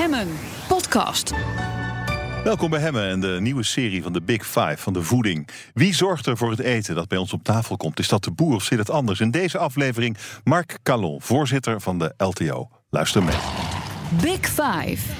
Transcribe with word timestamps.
Hemmen 0.00 0.28
podcast. 0.68 1.32
Welkom 2.44 2.70
bij 2.70 2.80
Hemmen 2.80 3.08
en 3.08 3.20
de 3.20 3.36
nieuwe 3.40 3.62
serie 3.62 4.02
van 4.02 4.12
de 4.12 4.22
Big 4.22 4.46
Five 4.46 4.76
van 4.76 4.92
de 4.92 5.02
voeding. 5.02 5.48
Wie 5.74 5.94
zorgt 5.94 6.26
er 6.26 6.36
voor 6.36 6.50
het 6.50 6.58
eten 6.58 6.94
dat 6.94 7.08
bij 7.08 7.18
ons 7.18 7.32
op 7.32 7.44
tafel 7.44 7.76
komt? 7.76 7.98
Is 7.98 8.08
dat 8.08 8.24
de 8.24 8.30
boer 8.30 8.54
of 8.54 8.62
zit 8.62 8.78
het 8.78 8.90
anders? 8.90 9.20
In 9.20 9.30
deze 9.30 9.58
aflevering 9.58 10.16
Mark 10.44 10.78
Calon, 10.82 11.22
voorzitter 11.22 11.80
van 11.80 11.98
de 11.98 12.14
LTO. 12.16 12.68
Luister 12.90 13.22
mee. 13.22 13.36
Big 14.22 14.48
Five. 14.48 15.12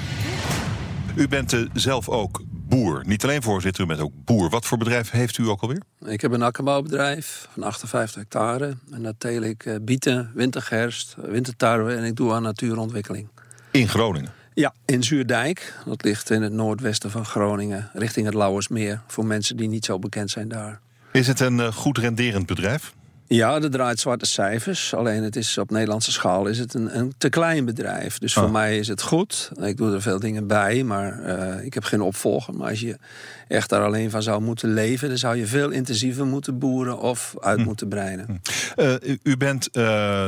U 1.15 1.27
bent 1.27 1.53
uh, 1.53 1.69
zelf 1.73 2.09
ook 2.09 2.41
boer. 2.49 3.03
Niet 3.05 3.23
alleen 3.23 3.41
voorzitter, 3.41 3.83
u 3.83 3.87
bent 3.87 3.99
ook 3.99 4.13
boer. 4.25 4.49
Wat 4.49 4.65
voor 4.65 4.77
bedrijf 4.77 5.11
heeft 5.11 5.37
u 5.37 5.47
ook 5.47 5.61
alweer? 5.61 5.81
Ik 6.05 6.21
heb 6.21 6.31
een 6.31 6.43
akkerbouwbedrijf 6.43 7.47
van 7.53 7.63
58 7.63 8.15
hectare. 8.21 8.77
En 8.91 9.03
dat 9.03 9.15
teel 9.17 9.41
ik 9.41 9.65
uh, 9.65 9.75
bieten, 9.81 10.31
wintergerst, 10.35 11.15
wintertarwe 11.17 11.93
en 11.93 12.03
ik 12.03 12.15
doe 12.15 12.33
aan 12.33 12.43
natuurontwikkeling. 12.43 13.27
In 13.71 13.87
Groningen? 13.87 14.40
Ja, 14.53 14.73
in 14.85 15.03
Zuurdijk. 15.03 15.73
Dat 15.85 16.03
ligt 16.03 16.29
in 16.29 16.41
het 16.41 16.53
noordwesten 16.53 17.11
van 17.11 17.25
Groningen, 17.25 17.89
richting 17.93 18.25
het 18.25 18.35
Lauwersmeer. 18.35 19.01
Voor 19.07 19.25
mensen 19.25 19.57
die 19.57 19.67
niet 19.67 19.85
zo 19.85 19.99
bekend 19.99 20.29
zijn 20.29 20.47
daar. 20.47 20.79
Is 21.11 21.27
het 21.27 21.39
een 21.39 21.57
uh, 21.57 21.67
goed 21.67 21.97
renderend 21.97 22.45
bedrijf? 22.45 22.93
Ja, 23.27 23.59
dat 23.59 23.71
draait 23.71 23.99
zwarte 23.99 24.25
cijfers. 24.25 24.93
Alleen 24.93 25.23
het 25.23 25.35
is 25.35 25.57
op 25.57 25.71
Nederlandse 25.71 26.11
schaal 26.11 26.45
is 26.45 26.59
het 26.59 26.73
een, 26.73 26.97
een 26.97 27.13
te 27.17 27.29
klein 27.29 27.65
bedrijf. 27.65 28.17
Dus 28.17 28.33
voor 28.33 28.43
oh. 28.43 28.51
mij 28.51 28.77
is 28.77 28.87
het 28.87 29.01
goed. 29.01 29.51
Ik 29.61 29.77
doe 29.77 29.93
er 29.93 30.01
veel 30.01 30.19
dingen 30.19 30.47
bij, 30.47 30.83
maar 30.83 31.19
uh, 31.25 31.65
ik 31.65 31.73
heb 31.73 31.83
geen 31.83 32.01
opvolger. 32.01 32.53
Maar 32.53 32.69
als 32.69 32.79
je 32.79 32.97
echt 33.47 33.69
daar 33.69 33.83
alleen 33.83 34.09
van 34.09 34.23
zou 34.23 34.41
moeten 34.41 34.73
leven... 34.73 35.09
dan 35.09 35.17
zou 35.17 35.37
je 35.37 35.45
veel 35.45 35.69
intensiever 35.69 36.25
moeten 36.25 36.59
boeren 36.59 36.99
of 36.99 37.35
uit 37.39 37.59
hm. 37.59 37.65
moeten 37.65 37.87
breiden. 37.87 38.25
Hm. 38.25 38.81
Uh, 38.81 38.93
u, 39.03 39.19
u, 39.23 39.37
bent 39.37 39.69
uh, 39.77 40.27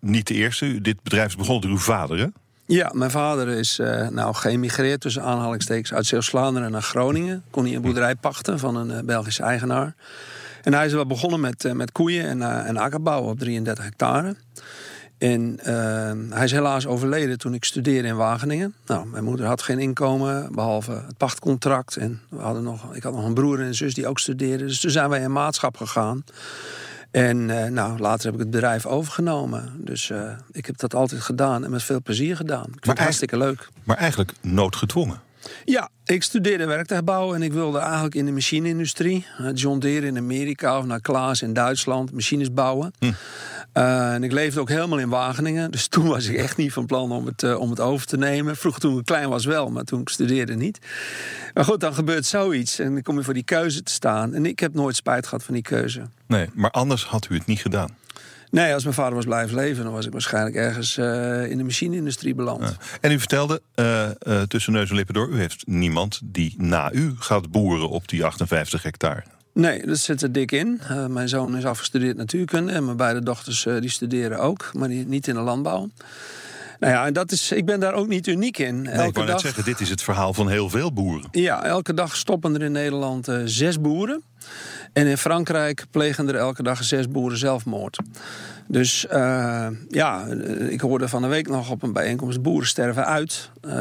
niet 0.00 0.26
de 0.26 0.34
eerste. 0.34 0.80
Dit 0.80 1.02
bedrijf 1.02 1.26
is 1.26 1.36
begonnen 1.36 1.62
door 1.62 1.70
uw 1.70 1.78
vader, 1.78 2.18
hè? 2.18 2.26
Ja, 2.68 2.90
mijn 2.94 3.10
vader 3.10 3.48
is 3.48 3.78
uh, 3.78 4.08
nou 4.08 4.34
geëmigreerd 4.34 5.00
tussen 5.00 5.22
aanhalingstekens 5.22 5.92
uit 5.92 6.06
Zeeuws-Vlaanderen 6.06 6.70
naar 6.70 6.82
Groningen. 6.82 7.44
Kon 7.50 7.64
hij 7.64 7.74
een 7.74 7.82
boerderij 7.82 8.14
pachten 8.14 8.58
van 8.58 8.76
een 8.76 8.90
uh, 8.90 8.98
Belgische 9.04 9.42
eigenaar. 9.42 9.94
En 10.62 10.74
hij 10.74 10.86
is 10.86 10.92
wel 10.92 11.06
begonnen 11.06 11.40
met, 11.40 11.64
uh, 11.64 11.72
met 11.72 11.92
koeien 11.92 12.26
en, 12.26 12.66
en 12.66 12.76
akkerbouw 12.76 13.22
op 13.22 13.38
33 13.38 13.84
hectare. 13.84 14.36
En 15.18 15.58
hij 16.30 16.44
is 16.44 16.52
helaas 16.52 16.86
overleden 16.86 17.38
toen 17.38 17.54
ik 17.54 17.64
studeerde 17.64 18.08
in 18.08 18.16
Wageningen. 18.16 18.74
Nou, 18.86 19.06
mijn 19.06 19.24
moeder 19.24 19.46
had 19.46 19.62
geen 19.62 19.78
inkomen, 19.78 20.52
behalve 20.52 20.92
het 20.92 21.16
pachtcontract. 21.16 21.96
En 21.96 22.20
we 22.28 22.38
hadden 22.38 22.62
nog, 22.62 22.94
ik 22.94 23.02
had 23.02 23.12
nog 23.12 23.24
een 23.24 23.34
broer 23.34 23.60
en 23.60 23.66
een 23.66 23.74
zus 23.74 23.94
die 23.94 24.06
ook 24.06 24.18
studeerden. 24.18 24.66
Dus 24.66 24.80
toen 24.80 24.90
zijn 24.90 25.08
wij 25.08 25.20
in 25.20 25.32
maatschap 25.32 25.76
gegaan. 25.76 26.24
En 27.16 27.48
uh, 27.48 27.64
nou, 27.64 27.98
later 27.98 28.24
heb 28.24 28.34
ik 28.34 28.40
het 28.40 28.50
bedrijf 28.50 28.86
overgenomen. 28.86 29.72
Dus 29.78 30.10
uh, 30.10 30.30
ik 30.52 30.66
heb 30.66 30.78
dat 30.78 30.94
altijd 30.94 31.20
gedaan 31.20 31.64
en 31.64 31.70
met 31.70 31.82
veel 31.82 32.02
plezier 32.02 32.36
gedaan. 32.36 32.64
Ik 32.64 32.70
vind 32.70 32.86
het 32.86 32.98
hartstikke 32.98 33.36
leuk. 33.36 33.68
Maar 33.84 33.96
eigenlijk 33.96 34.32
noodgedwongen. 34.40 35.20
Ja, 35.64 35.88
ik 36.04 36.22
studeerde 36.22 36.66
werktuigbouw 36.66 37.34
en 37.34 37.42
ik 37.42 37.52
wilde 37.52 37.78
eigenlijk 37.78 38.14
in 38.14 38.26
de 38.26 38.32
machineindustrie. 38.32 39.26
John 39.54 39.78
Deere 39.78 40.06
in 40.06 40.16
Amerika 40.16 40.78
of 40.78 40.84
naar 40.84 41.00
Klaas 41.00 41.42
in 41.42 41.52
Duitsland, 41.52 42.12
machines 42.12 42.52
bouwen. 42.52 42.92
Hm. 42.98 43.12
Uh, 43.74 44.14
en 44.14 44.24
ik 44.24 44.32
leefde 44.32 44.60
ook 44.60 44.68
helemaal 44.68 44.98
in 44.98 45.08
Wageningen. 45.08 45.70
Dus 45.70 45.88
toen 45.96 46.06
was 46.06 46.26
ik 46.26 46.36
echt 46.36 46.56
niet 46.56 46.72
van 46.72 46.86
plan 46.86 47.12
om 47.12 47.26
het, 47.26 47.42
uh, 47.42 47.60
om 47.60 47.70
het 47.70 47.80
over 47.80 48.06
te 48.06 48.16
nemen. 48.16 48.56
Vroeger 48.56 48.80
toen 48.80 48.98
ik 48.98 49.04
klein 49.04 49.28
was 49.28 49.44
wel, 49.44 49.70
maar 49.70 49.84
toen 49.84 50.00
ik 50.00 50.08
studeerde 50.08 50.54
niet. 50.54 50.78
Maar 51.54 51.64
goed, 51.64 51.80
dan 51.80 51.94
gebeurt 51.94 52.26
zoiets 52.26 52.78
en 52.78 52.92
dan 52.92 53.02
kom 53.02 53.16
je 53.16 53.24
voor 53.24 53.34
die 53.34 53.42
keuze 53.42 53.82
te 53.82 53.92
staan. 53.92 54.34
En 54.34 54.46
ik 54.46 54.58
heb 54.58 54.74
nooit 54.74 54.96
spijt 54.96 55.26
gehad 55.26 55.44
van 55.44 55.54
die 55.54 55.62
keuze. 55.62 56.02
Nee, 56.26 56.48
maar 56.54 56.70
anders 56.70 57.04
had 57.04 57.26
u 57.30 57.34
het 57.34 57.46
niet 57.46 57.60
gedaan. 57.60 57.96
Nee, 58.56 58.74
als 58.74 58.82
mijn 58.82 58.94
vader 58.94 59.14
was 59.14 59.24
blijven 59.24 59.56
leven, 59.56 59.84
dan 59.84 59.92
was 59.92 60.06
ik 60.06 60.12
waarschijnlijk 60.12 60.56
ergens 60.56 60.96
uh, 60.96 61.50
in 61.50 61.58
de 61.58 61.64
machineindustrie 61.64 62.34
beland. 62.34 62.60
Ja. 62.60 62.76
En 63.00 63.12
u 63.12 63.18
vertelde 63.18 63.62
uh, 63.74 64.08
uh, 64.26 64.42
tussen 64.42 64.72
neus 64.72 64.90
en 64.90 64.96
lippen 64.96 65.14
door, 65.14 65.28
u 65.28 65.38
heeft 65.38 65.66
niemand 65.66 66.20
die 66.24 66.54
na 66.58 66.92
u 66.92 67.14
gaat 67.18 67.50
boeren 67.50 67.88
op 67.88 68.08
die 68.08 68.24
58 68.24 68.82
hectare. 68.82 69.22
Nee, 69.52 69.86
dat 69.86 69.98
zit 69.98 70.22
er 70.22 70.32
dik 70.32 70.52
in. 70.52 70.80
Mijn 71.08 71.28
zoon 71.28 71.56
is 71.56 71.64
afgestudeerd 71.64 72.16
natuurkunde 72.16 72.72
en 72.72 72.84
mijn 72.84 72.96
beide 72.96 73.22
dochters 73.22 73.66
die 73.80 73.90
studeren 73.90 74.38
ook, 74.38 74.70
maar 74.72 74.88
die, 74.88 75.06
niet 75.06 75.28
in 75.28 75.34
de 75.34 75.40
landbouw. 75.40 75.90
Nou 76.80 76.92
ja, 76.92 77.06
en 77.06 77.12
dat 77.12 77.32
is, 77.32 77.52
ik 77.52 77.64
ben 77.64 77.80
daar 77.80 77.94
ook 77.94 78.08
niet 78.08 78.26
uniek 78.26 78.58
in. 78.58 78.82
Nee, 78.82 78.92
elke 78.92 79.08
ik 79.08 79.14
wou 79.14 79.26
dag, 79.26 79.34
net 79.34 79.44
zeggen, 79.44 79.64
dit 79.64 79.80
is 79.80 79.88
het 79.88 80.02
verhaal 80.02 80.34
van 80.34 80.48
heel 80.48 80.70
veel 80.70 80.92
boeren. 80.92 81.28
Ja, 81.30 81.64
elke 81.64 81.94
dag 81.94 82.16
stoppen 82.16 82.54
er 82.54 82.62
in 82.62 82.72
Nederland 82.72 83.28
zes 83.44 83.80
boeren. 83.80 84.22
En 84.96 85.06
in 85.06 85.18
Frankrijk 85.18 85.86
plegen 85.90 86.28
er 86.28 86.34
elke 86.34 86.62
dag 86.62 86.84
zes 86.84 87.08
boeren 87.08 87.38
zelfmoord. 87.38 87.98
Dus 88.66 89.06
uh, 89.12 89.66
ja, 89.88 90.26
ik 90.68 90.80
hoorde 90.80 91.08
van 91.08 91.22
de 91.22 91.28
week 91.28 91.48
nog 91.48 91.70
op 91.70 91.82
een 91.82 91.92
bijeenkomst: 91.92 92.42
boeren 92.42 92.68
sterven 92.68 93.06
uit. 93.06 93.50
Uh, 93.66 93.72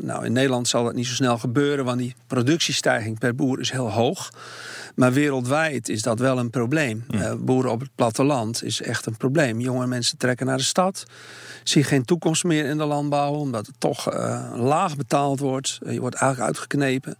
nou, 0.00 0.24
in 0.24 0.32
Nederland 0.32 0.68
zal 0.68 0.84
dat 0.84 0.94
niet 0.94 1.06
zo 1.06 1.14
snel 1.14 1.38
gebeuren, 1.38 1.84
want 1.84 1.98
die 1.98 2.14
productiestijging 2.26 3.18
per 3.18 3.34
boer 3.34 3.60
is 3.60 3.70
heel 3.70 3.90
hoog. 3.90 4.30
Maar 4.94 5.12
wereldwijd 5.12 5.88
is 5.88 6.02
dat 6.02 6.18
wel 6.18 6.38
een 6.38 6.50
probleem. 6.50 7.04
Uh, 7.10 7.32
boeren 7.34 7.70
op 7.70 7.80
het 7.80 7.90
platteland 7.94 8.64
is 8.64 8.82
echt 8.82 9.06
een 9.06 9.16
probleem. 9.16 9.60
Jonge 9.60 9.86
mensen 9.86 10.18
trekken 10.18 10.46
naar 10.46 10.56
de 10.56 10.62
stad. 10.62 11.04
Zien 11.64 11.84
geen 11.84 12.04
toekomst 12.04 12.44
meer 12.44 12.64
in 12.64 12.78
de 12.78 12.84
landbouw, 12.84 13.32
omdat 13.32 13.66
het 13.66 13.74
toch 13.78 14.14
laag 14.56 14.96
betaald 14.96 15.40
wordt. 15.40 15.78
je 15.86 16.00
wordt 16.00 16.16
eigenlijk 16.16 16.48
uitgeknepen. 16.48 17.16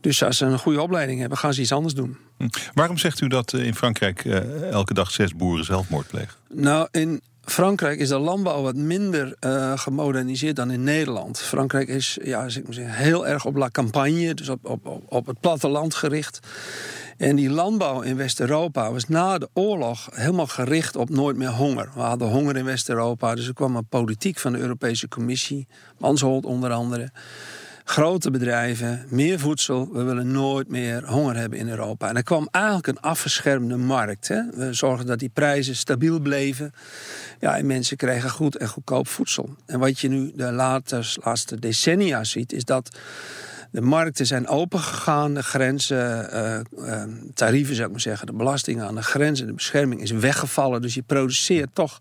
Dus 0.00 0.22
als 0.22 0.36
ze 0.36 0.44
een 0.44 0.58
goede 0.58 0.82
opleiding 0.82 1.20
hebben, 1.20 1.38
gaan 1.38 1.54
ze 1.54 1.60
iets 1.60 1.72
anders 1.72 1.94
doen. 1.94 2.16
Hm. 2.36 2.48
Waarom 2.74 2.98
zegt 2.98 3.20
u 3.20 3.28
dat 3.28 3.52
in 3.52 3.74
Frankrijk 3.74 4.24
uh, 4.24 4.70
elke 4.70 4.94
dag 4.94 5.10
zes 5.10 5.34
boeren 5.34 5.64
zelfmoord 5.64 6.06
plegen? 6.06 6.34
Nou, 6.48 6.88
in 6.90 7.20
Frankrijk 7.44 7.98
is 7.98 8.08
de 8.08 8.18
landbouw 8.18 8.62
wat 8.62 8.74
minder 8.74 9.36
uh, 9.40 9.78
gemoderniseerd 9.78 10.56
dan 10.56 10.70
in 10.70 10.82
Nederland. 10.82 11.40
Frankrijk 11.40 11.88
is 11.88 12.18
ja, 12.22 12.44
ik 12.44 12.64
maar 12.64 12.74
zeggen, 12.74 12.94
heel 12.94 13.26
erg 13.26 13.44
op 13.44 13.56
la 13.56 13.70
campagne, 13.70 14.34
dus 14.34 14.48
op, 14.48 14.66
op, 14.66 15.02
op 15.08 15.26
het 15.26 15.40
platteland 15.40 15.94
gericht. 15.94 16.40
En 17.16 17.36
die 17.36 17.50
landbouw 17.50 18.00
in 18.00 18.16
West-Europa 18.16 18.92
was 18.92 19.08
na 19.08 19.38
de 19.38 19.48
oorlog 19.52 20.08
helemaal 20.12 20.46
gericht 20.46 20.96
op 20.96 21.08
nooit 21.08 21.36
meer 21.36 21.50
honger. 21.50 21.90
We 21.94 22.00
hadden 22.00 22.28
honger 22.28 22.56
in 22.56 22.64
West-Europa, 22.64 23.34
dus 23.34 23.46
er 23.46 23.54
kwam 23.54 23.76
een 23.76 23.86
politiek 23.86 24.38
van 24.38 24.52
de 24.52 24.58
Europese 24.58 25.08
Commissie, 25.08 25.66
Mansholt 25.98 26.44
onder 26.44 26.70
andere 26.70 27.10
grote 27.88 28.30
bedrijven, 28.30 29.04
meer 29.08 29.38
voedsel. 29.38 29.88
We 29.92 30.02
willen 30.02 30.30
nooit 30.30 30.68
meer 30.68 31.06
honger 31.06 31.36
hebben 31.36 31.58
in 31.58 31.68
Europa. 31.68 32.08
En 32.08 32.16
er 32.16 32.22
kwam 32.22 32.48
eigenlijk 32.50 32.86
een 32.86 33.00
afgeschermde 33.00 33.76
markt. 33.76 34.28
Hè? 34.28 34.42
We 34.54 34.72
zorgden 34.72 35.06
dat 35.06 35.18
die 35.18 35.28
prijzen 35.28 35.76
stabiel 35.76 36.20
bleven. 36.20 36.72
Ja, 37.40 37.56
en 37.56 37.66
mensen 37.66 37.96
kregen 37.96 38.30
goed 38.30 38.56
en 38.56 38.68
goedkoop 38.68 39.08
voedsel. 39.08 39.56
En 39.66 39.78
wat 39.78 40.00
je 40.00 40.08
nu 40.08 40.32
de 40.34 40.52
laatste, 40.52 41.02
laatste 41.24 41.58
decennia 41.58 42.24
ziet, 42.24 42.52
is 42.52 42.64
dat 42.64 42.98
de 43.70 43.80
markten 43.80 44.26
zijn 44.26 44.48
opengegaan, 44.48 45.34
de 45.34 45.42
grenzen, 45.42 46.28
uh, 46.34 46.60
uh, 46.86 47.02
tarieven 47.34 47.74
zou 47.74 47.86
ik 47.86 47.92
maar 47.92 48.00
zeggen, 48.00 48.26
de 48.26 48.32
belastingen 48.32 48.86
aan 48.86 48.94
de 48.94 49.02
grenzen, 49.02 49.46
de 49.46 49.52
bescherming 49.52 50.02
is 50.02 50.10
weggevallen. 50.10 50.82
Dus 50.82 50.94
je 50.94 51.02
produceert 51.02 51.70
toch 51.72 52.00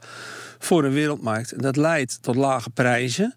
voor 0.59 0.81
de 0.81 0.89
wereldmarkt. 0.89 1.51
En 1.51 1.61
dat 1.61 1.75
leidt 1.75 2.21
tot 2.21 2.35
lage 2.35 2.69
prijzen. 2.69 3.35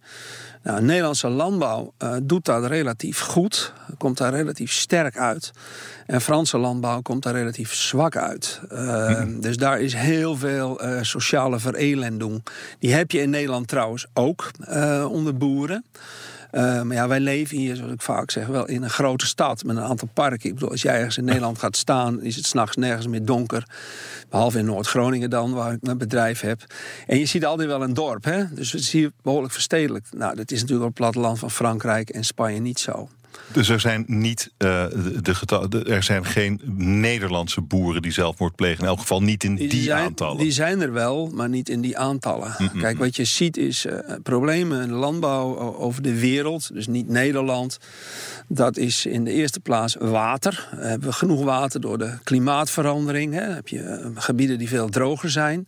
Nou, 0.62 0.82
Nederlandse 0.82 1.28
landbouw 1.28 1.92
uh, 2.02 2.16
doet 2.22 2.44
dat 2.44 2.64
relatief 2.64 3.20
goed, 3.20 3.72
komt 3.98 4.18
daar 4.18 4.32
relatief 4.32 4.72
sterk 4.72 5.18
uit. 5.18 5.50
En 6.06 6.20
Franse 6.20 6.58
landbouw 6.58 7.00
komt 7.00 7.22
daar 7.22 7.34
relatief 7.34 7.74
zwak 7.74 8.16
uit. 8.16 8.60
Uh, 8.72 9.20
mm. 9.22 9.40
Dus 9.40 9.56
daar 9.56 9.80
is 9.80 9.94
heel 9.94 10.36
veel 10.36 10.84
uh, 10.84 11.02
sociale 11.02 11.58
verelending. 11.58 12.44
Die 12.78 12.92
heb 12.92 13.10
je 13.10 13.20
in 13.20 13.30
Nederland 13.30 13.68
trouwens 13.68 14.06
ook 14.14 14.50
onder 15.08 15.36
boeren. 15.36 15.84
Uh, 16.52 16.82
maar 16.82 16.96
ja, 16.96 17.08
wij 17.08 17.20
leven 17.20 17.56
hier, 17.56 17.76
zoals 17.76 17.92
ik 17.92 18.02
vaak 18.02 18.30
zeg, 18.30 18.46
wel 18.46 18.66
in 18.66 18.82
een 18.82 18.90
grote 18.90 19.26
stad 19.26 19.64
met 19.64 19.76
een 19.76 19.82
aantal 19.82 20.08
parken. 20.14 20.48
Ik 20.48 20.54
bedoel, 20.54 20.70
als 20.70 20.82
jij 20.82 20.94
ergens 20.96 21.16
in 21.16 21.24
Nederland 21.24 21.58
gaat 21.58 21.76
staan, 21.76 22.22
is 22.22 22.36
het 22.36 22.46
s'nachts 22.46 22.76
nergens 22.76 23.06
meer 23.06 23.24
donker. 23.24 23.66
Behalve 24.28 24.58
in 24.58 24.64
Noord-Groningen 24.64 25.30
dan, 25.30 25.52
waar 25.52 25.72
ik 25.72 25.82
mijn 25.82 25.98
bedrijf 25.98 26.40
heb. 26.40 26.64
En 27.06 27.18
je 27.18 27.26
ziet 27.26 27.44
altijd 27.44 27.68
wel 27.68 27.82
een 27.82 27.94
dorp, 27.94 28.24
hè? 28.24 28.54
Dus 28.54 28.72
het 28.72 28.84
zie 28.84 29.00
je 29.00 29.12
behoorlijk 29.22 29.52
verstedelijk. 29.52 30.06
Nou, 30.10 30.36
dat 30.36 30.50
is 30.50 30.60
natuurlijk 30.60 30.88
op 30.88 30.96
het 30.96 31.04
platteland 31.04 31.38
van 31.38 31.50
Frankrijk 31.50 32.10
en 32.10 32.24
Spanje 32.24 32.60
niet 32.60 32.78
zo. 32.78 33.08
Dus 33.52 33.68
er 33.68 33.80
zijn 33.80 34.04
niet 34.06 34.50
uh, 34.58 34.84
de, 35.22 35.68
de, 35.68 35.84
er 35.84 36.02
zijn 36.02 36.24
geen 36.24 36.60
Nederlandse 37.00 37.60
boeren 37.60 38.02
die 38.02 38.12
zelfmoord 38.12 38.54
plegen. 38.54 38.82
In 38.82 38.88
elk 38.88 39.00
geval 39.00 39.22
niet 39.22 39.44
in 39.44 39.54
die, 39.54 39.68
die 39.68 39.82
zijn, 39.82 40.04
aantallen. 40.04 40.36
Die 40.36 40.52
zijn 40.52 40.80
er 40.80 40.92
wel, 40.92 41.30
maar 41.32 41.48
niet 41.48 41.68
in 41.68 41.80
die 41.80 41.98
aantallen. 41.98 42.54
Mm 42.58 42.70
-mm. 42.72 42.80
Kijk, 42.80 42.98
wat 42.98 43.16
je 43.16 43.24
ziet 43.24 43.56
is 43.56 43.86
uh, 43.86 43.98
problemen 44.22 44.82
in 44.82 44.88
de 44.88 44.94
landbouw 44.94 45.58
over 45.58 46.02
de 46.02 46.20
wereld. 46.20 46.74
Dus 46.74 46.86
niet 46.86 47.08
Nederland. 47.08 47.78
Dat 48.48 48.76
is 48.76 49.06
in 49.06 49.24
de 49.24 49.32
eerste 49.32 49.60
plaats 49.60 49.96
water. 49.98 50.68
We 50.70 50.86
hebben 50.86 51.14
genoeg 51.14 51.44
water 51.44 51.80
door 51.80 51.98
de 51.98 52.18
klimaatverandering. 52.24 53.34
Hè. 53.34 53.40
heb 53.42 53.68
je 53.68 53.78
uh, 53.78 54.06
gebieden 54.14 54.58
die 54.58 54.68
veel 54.68 54.88
droger 54.88 55.30
zijn. 55.30 55.66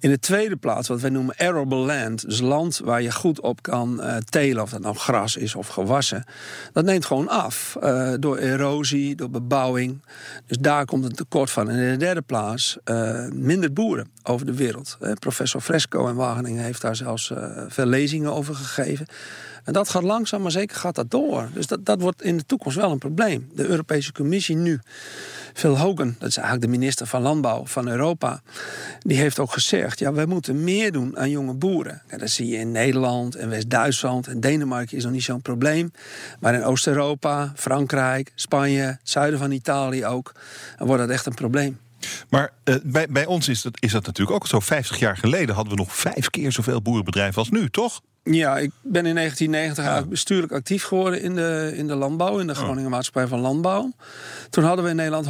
In 0.00 0.10
de 0.10 0.18
tweede 0.18 0.56
plaats 0.56 0.88
wat 0.88 1.00
wij 1.00 1.10
noemen 1.10 1.34
arable 1.38 1.76
land. 1.76 2.28
Dus 2.28 2.40
land 2.40 2.80
waar 2.84 3.02
je 3.02 3.12
goed 3.12 3.40
op 3.40 3.62
kan 3.62 4.02
telen. 4.28 4.62
Of 4.62 4.70
dat 4.70 4.80
nou 4.80 4.96
gras 4.96 5.36
is 5.36 5.54
of 5.54 5.68
gewassen. 5.68 6.24
Dat 6.72 6.84
neemt 6.90 7.04
gewoon 7.04 7.28
af 7.28 7.76
uh, 7.82 8.12
door 8.18 8.36
erosie, 8.36 9.14
door 9.14 9.30
bebouwing. 9.30 10.02
Dus 10.46 10.56
daar 10.58 10.84
komt 10.84 11.04
een 11.04 11.14
tekort 11.14 11.50
van. 11.50 11.70
En 11.70 11.78
in 11.78 11.90
de 11.90 11.96
derde 11.96 12.22
plaats 12.22 12.78
uh, 12.84 13.26
minder 13.28 13.72
boeren 13.72 14.08
over 14.22 14.46
de 14.46 14.54
wereld. 14.54 14.98
professor 15.18 15.60
Fresco 15.60 16.08
in 16.08 16.14
Wageningen 16.14 16.64
heeft 16.64 16.80
daar 16.80 16.96
zelfs 16.96 17.32
veel 17.68 17.86
lezingen 17.86 18.32
over 18.32 18.54
gegeven. 18.54 19.06
En 19.64 19.72
dat 19.72 19.88
gaat 19.88 20.02
langzaam, 20.02 20.42
maar 20.42 20.50
zeker 20.50 20.76
gaat 20.76 20.94
dat 20.94 21.10
door. 21.10 21.48
Dus 21.54 21.66
dat, 21.66 21.86
dat 21.86 22.00
wordt 22.00 22.22
in 22.22 22.36
de 22.36 22.46
toekomst 22.46 22.76
wel 22.76 22.90
een 22.90 22.98
probleem. 22.98 23.50
De 23.54 23.66
Europese 23.66 24.12
Commissie 24.12 24.56
nu, 24.56 24.80
Phil 25.52 25.78
Hogan, 25.78 26.14
dat 26.18 26.28
is 26.28 26.36
eigenlijk 26.36 26.66
de 26.66 26.78
minister 26.78 27.06
van 27.06 27.22
Landbouw 27.22 27.66
van 27.66 27.88
Europa, 27.88 28.42
die 29.00 29.16
heeft 29.16 29.38
ook 29.38 29.52
gezegd: 29.52 29.98
ja, 29.98 30.12
wij 30.12 30.26
moeten 30.26 30.64
meer 30.64 30.92
doen 30.92 31.18
aan 31.18 31.30
jonge 31.30 31.54
boeren. 31.54 32.02
Dat 32.16 32.30
zie 32.30 32.46
je 32.46 32.56
in 32.56 32.72
Nederland 32.72 33.34
en 33.34 33.48
West-Duitsland 33.48 34.26
en 34.26 34.40
Denemarken 34.40 34.96
is 34.96 35.02
nog 35.04 35.12
niet 35.12 35.22
zo'n 35.22 35.42
probleem. 35.42 35.92
Maar 36.40 36.54
in 36.54 36.64
Oost-Europa, 36.64 37.52
Frankrijk, 37.56 38.32
Spanje, 38.34 38.98
zuiden 39.02 39.38
van 39.38 39.50
Italië 39.50 40.04
ook, 40.04 40.34
dan 40.78 40.86
wordt 40.86 41.02
dat 41.02 41.10
echt 41.10 41.26
een 41.26 41.34
probleem. 41.34 41.78
Maar 42.28 42.52
uh, 42.64 42.74
bij, 42.82 43.06
bij 43.08 43.26
ons 43.26 43.48
is 43.48 43.62
dat, 43.62 43.76
is 43.80 43.92
dat 43.92 44.06
natuurlijk 44.06 44.36
ook 44.36 44.46
zo. 44.46 44.60
50 44.60 44.98
jaar 44.98 45.16
geleden 45.16 45.54
hadden 45.54 45.72
we 45.72 45.78
nog 45.78 45.96
vijf 45.96 46.30
keer 46.30 46.52
zoveel 46.52 46.82
boerenbedrijven 46.82 47.38
als 47.38 47.50
nu, 47.50 47.70
toch? 47.70 48.00
Ja, 48.22 48.58
ik 48.58 48.70
ben 48.82 49.06
in 49.06 49.14
1990 49.14 49.84
eigenlijk 49.84 50.10
bestuurlijk 50.10 50.52
actief 50.52 50.84
geworden 50.84 51.22
in 51.22 51.34
de, 51.34 51.72
in 51.74 51.86
de 51.86 51.94
landbouw, 51.94 52.38
in 52.38 52.46
de 52.46 52.54
Groningen 52.54 52.90
Maatschappij 52.90 53.26
van 53.26 53.40
Landbouw. 53.40 53.92
Toen 54.50 54.64
hadden 54.64 54.84
we 54.84 54.90
in 54.90 54.96
Nederland 54.96 55.26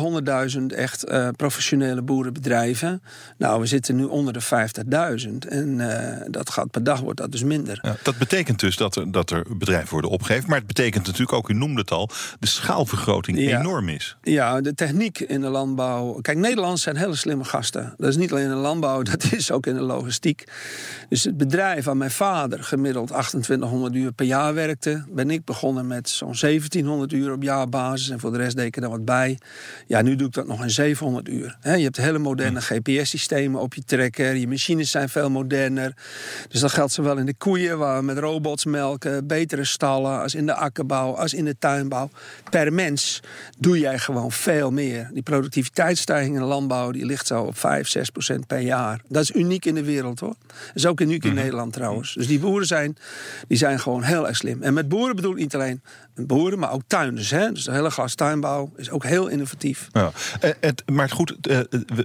100.000 0.56 0.62
echt 0.66 1.10
uh, 1.10 1.28
professionele 1.36 2.02
boerenbedrijven. 2.02 3.02
Nou, 3.38 3.60
we 3.60 3.66
zitten 3.66 3.96
nu 3.96 4.04
onder 4.04 4.32
de 4.32 4.42
50.000 4.42 5.48
en 5.48 5.78
uh, 5.78 6.16
dat 6.26 6.50
gaat 6.50 6.70
per 6.70 6.84
dag 6.84 7.00
wordt 7.00 7.18
dat 7.18 7.32
dus 7.32 7.42
minder. 7.42 7.78
Ja, 7.82 7.96
dat 8.02 8.18
betekent 8.18 8.60
dus 8.60 8.76
dat 8.76 8.96
er, 8.96 9.12
dat 9.12 9.30
er 9.30 9.44
bedrijven 9.56 9.90
worden 9.90 10.10
opgegeven, 10.10 10.48
maar 10.48 10.58
het 10.58 10.66
betekent 10.66 11.06
natuurlijk 11.06 11.32
ook, 11.32 11.48
u 11.48 11.54
noemde 11.54 11.80
het 11.80 11.90
al, 11.90 12.10
de 12.38 12.46
schaalvergroting 12.46 13.38
enorm 13.38 13.88
is. 13.88 14.16
Ja, 14.22 14.60
de 14.60 14.74
techniek 14.74 15.20
in 15.20 15.40
de 15.40 15.48
landbouw. 15.48 16.12
Kijk, 16.12 16.38
Nederlanders 16.38 16.82
zijn 16.82 16.96
hele 16.96 17.16
slimme 17.16 17.44
gasten. 17.44 17.94
Dat 17.96 18.08
is 18.08 18.16
niet 18.16 18.30
alleen 18.30 18.44
in 18.44 18.50
de 18.50 18.54
landbouw, 18.54 19.02
dat 19.12 19.32
is 19.32 19.50
ook 19.50 19.66
in 19.66 19.74
de 19.74 19.80
logistiek. 19.80 20.44
Dus 21.08 21.24
het 21.24 21.36
bedrijf 21.36 21.84
van 21.84 21.96
mijn 21.96 22.10
vader 22.10 22.64
gemiddeld 22.64 22.88
2800 22.90 23.94
uur 23.94 24.12
per 24.12 24.26
jaar 24.26 24.54
werkte, 24.54 25.04
ben 25.08 25.30
ik 25.30 25.44
begonnen 25.44 25.86
met 25.86 26.08
zo'n 26.08 26.34
1700 26.40 27.12
uur 27.12 27.32
op 27.32 27.42
jaarbasis. 27.42 28.08
En 28.08 28.20
voor 28.20 28.32
de 28.32 28.38
rest 28.38 28.56
deed 28.56 28.66
ik 28.66 28.76
er 28.76 28.82
dan 28.82 28.90
wat 28.90 29.04
bij. 29.04 29.38
Ja, 29.86 30.02
nu 30.02 30.16
doe 30.16 30.26
ik 30.26 30.32
dat 30.32 30.46
nog 30.46 30.62
in 30.62 30.70
700 30.70 31.28
uur. 31.28 31.56
je 31.62 31.70
hebt 31.70 31.96
hele 31.96 32.18
moderne 32.18 32.60
GPS-systemen 32.60 33.60
op 33.60 33.74
je 33.74 33.82
trekker. 33.84 34.34
Je 34.34 34.48
machines 34.48 34.90
zijn 34.90 35.08
veel 35.08 35.30
moderner. 35.30 35.94
Dus 36.48 36.60
dat 36.60 36.72
geldt 36.72 36.92
zowel 36.92 37.16
in 37.16 37.26
de 37.26 37.34
koeien, 37.34 37.78
waar 37.78 37.98
we 37.98 38.04
met 38.04 38.18
robots 38.18 38.64
melken, 38.64 39.26
betere 39.26 39.64
stallen, 39.64 40.20
als 40.20 40.34
in 40.34 40.46
de 40.46 40.54
akkerbouw, 40.54 41.16
als 41.16 41.34
in 41.34 41.44
de 41.44 41.56
tuinbouw. 41.58 42.10
Per 42.50 42.72
mens 42.72 43.20
doe 43.58 43.78
jij 43.78 43.98
gewoon 43.98 44.32
veel 44.32 44.70
meer. 44.70 45.10
Die 45.12 45.22
productiviteitsstijging 45.22 46.34
in 46.34 46.40
de 46.40 46.46
landbouw 46.46 46.90
die 46.90 47.06
ligt 47.06 47.26
zo 47.26 47.42
op 47.42 47.58
5, 47.58 47.88
6 47.88 48.10
procent 48.10 48.46
per 48.46 48.60
jaar. 48.60 49.00
Dat 49.08 49.22
is 49.22 49.34
uniek 49.34 49.64
in 49.64 49.74
de 49.74 49.84
wereld 49.84 50.20
hoor. 50.20 50.36
Dat 50.46 50.74
is 50.74 50.86
ook 50.86 51.00
uniek 51.00 51.24
in 51.24 51.32
mhm. 51.32 51.38
Nederland 51.38 51.72
trouwens. 51.72 52.14
Dus 52.14 52.26
die 52.26 52.38
boeren 52.38 52.66
zijn 52.70 52.96
die 53.48 53.58
zijn 53.58 53.80
gewoon 53.80 54.02
heel 54.02 54.28
erg 54.28 54.36
slim. 54.36 54.62
En 54.62 54.74
met 54.74 54.88
boeren 54.88 55.16
bedoel 55.16 55.32
ik 55.32 55.38
niet 55.38 55.54
alleen 55.54 55.82
boeren, 56.26 56.58
maar 56.58 56.72
ook 56.72 56.82
tuinders. 56.86 57.30
Hè? 57.30 57.52
Dus 57.52 57.64
de 57.64 57.72
hele 57.72 57.90
gastuinbouw 57.90 58.72
is 58.76 58.90
ook 58.90 59.04
heel 59.04 59.28
innovatief. 59.28 59.88
Ja, 59.92 60.12
eh, 60.40 60.50
het, 60.60 60.82
maar 60.90 61.08
goed, 61.08 61.46
eh, 61.46 61.58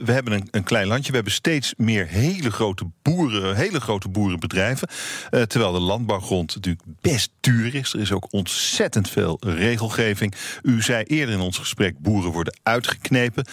we 0.05 0.11
hebben 0.11 0.33
een, 0.33 0.47
een, 0.51 0.63
klein 0.63 0.87
landje. 0.87 1.09
We 1.09 1.15
hebben 1.15 1.33
steeds 1.33 1.73
meer 1.77 2.07
hele 2.07 2.51
grote 2.51 2.85
boeren, 3.01 3.55
hele 3.55 3.81
grote 3.81 4.09
boerenbedrijven. 4.09 4.87
Eh, 5.29 5.41
terwijl 5.41 5.71
de 5.71 5.79
landbouwgrond 5.79 6.55
natuurlijk 6.55 6.85
best 7.01 7.31
duur 7.39 7.75
is. 7.75 7.93
Er 7.93 7.99
is 7.99 8.11
ook 8.11 8.33
ontzettend 8.33 9.09
veel 9.09 9.37
regelgeving. 9.39 10.33
U 10.61 10.81
zei 10.81 11.03
eerder 11.03 11.35
in 11.35 11.41
ons 11.41 11.57
gesprek, 11.57 11.99
boeren 11.99 12.31
worden 12.31 12.59
uitgeknepen. 12.63 13.45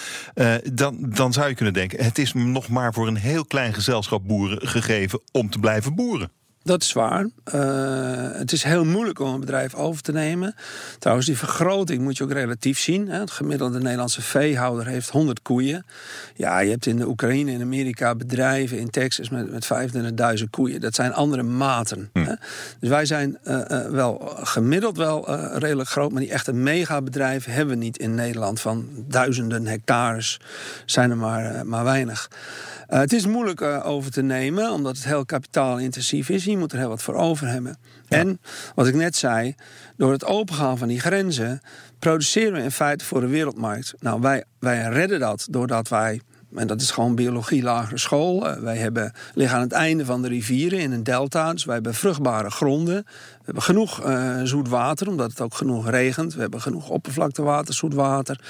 dan, 0.72 0.96
dan 1.00 1.32
zou 1.32 1.48
je 1.48 1.54
kunnen 1.54 1.74
denken, 1.74 2.04
het 2.04 2.18
is 2.18 2.32
nog 2.32 2.68
maar 2.68 2.92
voor 2.92 3.06
een 3.06 3.16
heel 3.16 3.44
klein 3.44 3.74
gezelschap 3.74 4.26
boeren 4.26 4.68
gegeven 4.68 5.20
om 5.32 5.50
te 5.50 5.58
blijven 5.58 5.94
boeren. 5.94 6.30
Dat 6.64 6.82
is 6.82 6.92
waar. 6.92 7.28
Uh, 7.54 8.38
het 8.38 8.52
is 8.52 8.62
heel 8.62 8.84
moeilijk 8.84 9.18
om 9.18 9.34
een 9.34 9.40
bedrijf 9.40 9.74
over 9.74 10.02
te 10.02 10.12
nemen. 10.12 10.54
Trouwens, 10.98 11.28
die 11.28 11.38
vergroting 11.38 12.02
moet 12.02 12.16
je 12.16 12.24
ook 12.24 12.32
relatief 12.32 12.78
zien. 12.78 13.08
Hè. 13.08 13.18
Het 13.18 13.30
gemiddelde 13.30 13.78
Nederlandse 13.78 14.22
veehouder 14.22 14.86
heeft 14.86 15.10
100 15.10 15.42
koeien. 15.42 15.86
Ja, 16.34 16.58
je 16.58 16.70
hebt 16.70 16.86
in 16.86 16.96
de 16.96 17.08
Oekraïne 17.08 17.52
en 17.52 17.60
Amerika 17.60 18.14
bedrijven 18.14 18.78
in 18.78 18.90
Texas 18.90 19.28
met, 19.28 19.50
met 19.50 19.68
25.000 20.38 20.44
koeien. 20.50 20.80
Dat 20.80 20.94
zijn 20.94 21.12
andere 21.12 21.42
maten. 21.42 22.10
Hm. 22.12 22.22
Hè. 22.22 22.34
Dus 22.80 22.88
wij 22.88 23.06
zijn 23.06 23.38
uh, 23.44 23.60
uh, 23.70 23.86
wel 23.86 24.32
gemiddeld 24.42 24.96
wel 24.96 25.34
redelijk 25.58 25.88
groot, 25.88 26.10
maar 26.12 26.20
die 26.20 26.30
echte 26.30 26.52
megabedrijven 26.52 27.52
hebben 27.52 27.78
we 27.78 27.84
niet 27.84 27.98
in 27.98 28.14
Nederland. 28.14 28.60
Van 28.60 28.88
duizenden 29.08 29.66
hectares 29.66 30.40
zijn 30.86 31.10
er 31.10 31.16
maar, 31.16 31.66
maar 31.66 31.84
weinig. 31.84 32.28
Het 32.86 33.12
is 33.12 33.26
moeilijk 33.26 33.62
over 33.62 34.10
te 34.10 34.22
nemen, 34.22 34.70
omdat 34.70 34.96
het 34.96 35.04
heel 35.04 35.24
kapitaalintensief 35.24 36.28
is. 36.28 36.46
Je 36.52 36.58
moet 36.58 36.72
er 36.72 36.78
heel 36.78 36.88
wat 36.88 37.02
voor 37.02 37.14
over 37.14 37.48
hebben. 37.48 37.76
En, 38.08 38.40
wat 38.74 38.86
ik 38.86 38.94
net 38.94 39.16
zei, 39.16 39.54
door 39.96 40.12
het 40.12 40.24
opengaan 40.24 40.78
van 40.78 40.88
die 40.88 41.00
grenzen... 41.00 41.60
produceren 41.98 42.52
we 42.52 42.62
in 42.62 42.70
feite 42.70 43.04
voor 43.04 43.20
de 43.20 43.26
wereldmarkt. 43.26 43.94
Nou, 44.00 44.20
wij, 44.20 44.44
wij 44.58 44.88
redden 44.88 45.20
dat 45.20 45.46
doordat 45.50 45.88
wij 45.88 46.20
en 46.54 46.66
dat 46.66 46.80
is 46.80 46.90
gewoon 46.90 47.14
biologie 47.14 47.62
lagere 47.62 47.98
school. 47.98 48.46
Uh, 48.46 48.56
wij 48.56 48.76
hebben, 48.76 49.12
liggen 49.34 49.56
aan 49.56 49.62
het 49.62 49.72
einde 49.72 50.04
van 50.04 50.22
de 50.22 50.28
rivieren 50.28 50.78
in 50.78 50.92
een 50.92 51.02
delta. 51.02 51.52
Dus 51.52 51.64
wij 51.64 51.74
hebben 51.74 51.94
vruchtbare 51.94 52.50
gronden. 52.50 53.06
We 53.42 53.48
hebben 53.52 53.62
genoeg 53.62 54.06
uh, 54.06 54.40
zoet 54.42 54.68
water, 54.68 55.08
omdat 55.08 55.30
het 55.30 55.40
ook 55.40 55.54
genoeg 55.54 55.90
regent. 55.90 56.34
We 56.34 56.40
hebben 56.40 56.60
genoeg 56.60 56.88
oppervlaktewater, 56.88 57.74
zoet 57.74 57.94
water. 57.94 58.40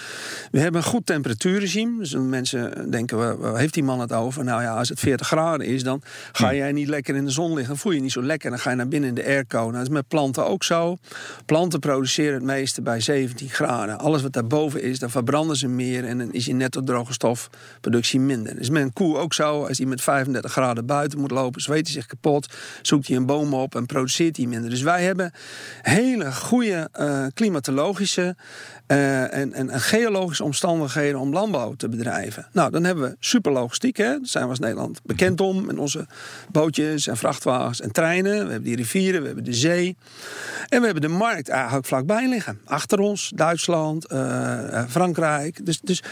We 0.50 0.61
hebben 0.61 0.81
een 0.81 0.87
goed 0.87 1.06
temperatuurregime. 1.06 1.99
Dus 1.99 2.15
mensen 2.15 2.91
denken, 2.91 3.41
waar 3.41 3.56
heeft 3.56 3.75
die 3.75 3.83
man 3.83 4.00
het 4.00 4.12
over? 4.12 4.44
Nou 4.44 4.62
ja, 4.62 4.77
als 4.77 4.89
het 4.89 5.00
40 5.00 5.27
graden 5.27 5.67
is, 5.67 5.83
dan 5.83 6.03
ga 6.33 6.55
jij 6.55 6.73
niet 6.73 6.89
lekker 6.89 7.15
in 7.15 7.25
de 7.25 7.31
zon 7.31 7.49
liggen. 7.49 7.67
Dan 7.67 7.77
voel 7.77 7.93
je 7.93 7.99
je 7.99 8.05
niet 8.05 8.12
zo 8.12 8.23
lekker. 8.23 8.50
Dan 8.50 8.59
ga 8.59 8.71
je 8.71 8.77
naar 8.77 8.89
binnen 8.89 9.09
in 9.09 9.15
de 9.15 9.25
airco. 9.25 9.59
Nou, 9.59 9.73
dat 9.73 9.83
is 9.83 9.89
met 9.89 10.09
planten 10.09 10.47
ook 10.47 10.65
zo. 10.65 10.97
Planten 11.47 11.81
produceren 11.81 12.35
het 12.35 12.43
meeste 12.43 12.83
bij 12.83 13.00
17 13.00 13.49
graden. 13.49 13.99
Alles 13.99 14.23
wat 14.23 14.33
daarboven 14.33 14.83
is, 14.83 14.99
dan 14.99 15.11
verbranden 15.11 15.56
ze 15.56 15.69
meer. 15.69 16.05
En 16.05 16.19
dan 16.19 16.33
is 16.33 16.45
je 16.45 16.55
netto 16.55 16.83
droge 16.83 17.12
stofproductie 17.12 18.21
minder. 18.21 18.59
Is 18.59 18.71
met 18.71 18.83
een 18.83 18.93
koe 18.93 19.19
ook 19.19 19.35
zo. 19.35 19.65
Als 19.65 19.77
die 19.77 19.87
met 19.87 20.03
35 20.03 20.53
graden 20.53 20.87
buiten 20.87 21.21
moet 21.21 21.31
lopen, 21.31 21.61
zweet 21.61 21.87
hij 21.87 21.95
zich 21.95 22.06
kapot. 22.06 22.55
Zoekt 22.83 23.09
hij 23.09 23.17
een 23.17 23.27
boom 23.27 23.55
op 23.55 23.75
en 23.75 23.87
produceert 23.87 24.37
hij 24.37 24.47
minder. 24.47 24.71
Dus 24.71 24.81
dus 24.82 24.93
wij 24.93 25.05
hebben 25.05 25.32
hele 25.82 26.32
goede 26.32 26.88
uh, 27.00 27.26
klimatologische 27.34 28.37
uh, 28.88 29.34
en, 29.34 29.52
en, 29.52 29.81
geologische 29.81 30.44
omstandigheden 30.44 31.20
om 31.20 31.32
landbouw 31.32 31.75
te 31.75 31.88
bedrijven. 31.88 32.46
Nou, 32.52 32.70
dan 32.70 32.84
hebben 32.84 33.05
we 33.05 33.17
superlogistiek. 33.19 33.96
Hè? 33.96 34.05
Daar 34.05 34.19
zijn 34.23 34.44
we 34.44 34.50
als 34.50 34.58
Nederland 34.58 35.00
bekend 35.02 35.40
om. 35.40 35.67
Met 35.67 35.79
onze 35.79 36.06
bootjes 36.50 37.06
en 37.06 37.17
vrachtwagens 37.17 37.81
en 37.81 37.93
treinen. 37.93 38.32
We 38.32 38.38
hebben 38.38 38.62
die 38.62 38.76
rivieren, 38.76 39.20
we 39.20 39.26
hebben 39.26 39.44
de 39.44 39.55
zee. 39.55 39.96
En 40.69 40.79
we 40.79 40.85
hebben 40.85 41.02
de 41.02 41.17
markt 41.17 41.49
eigenlijk 41.49 41.87
vlakbij 41.87 42.28
liggen. 42.28 42.61
Achter 42.64 42.99
ons, 42.99 43.33
Duitsland, 43.35 44.12
uh, 44.12 44.85
Frankrijk. 44.88 45.66
Dus, 45.66 45.80
dus 45.80 46.02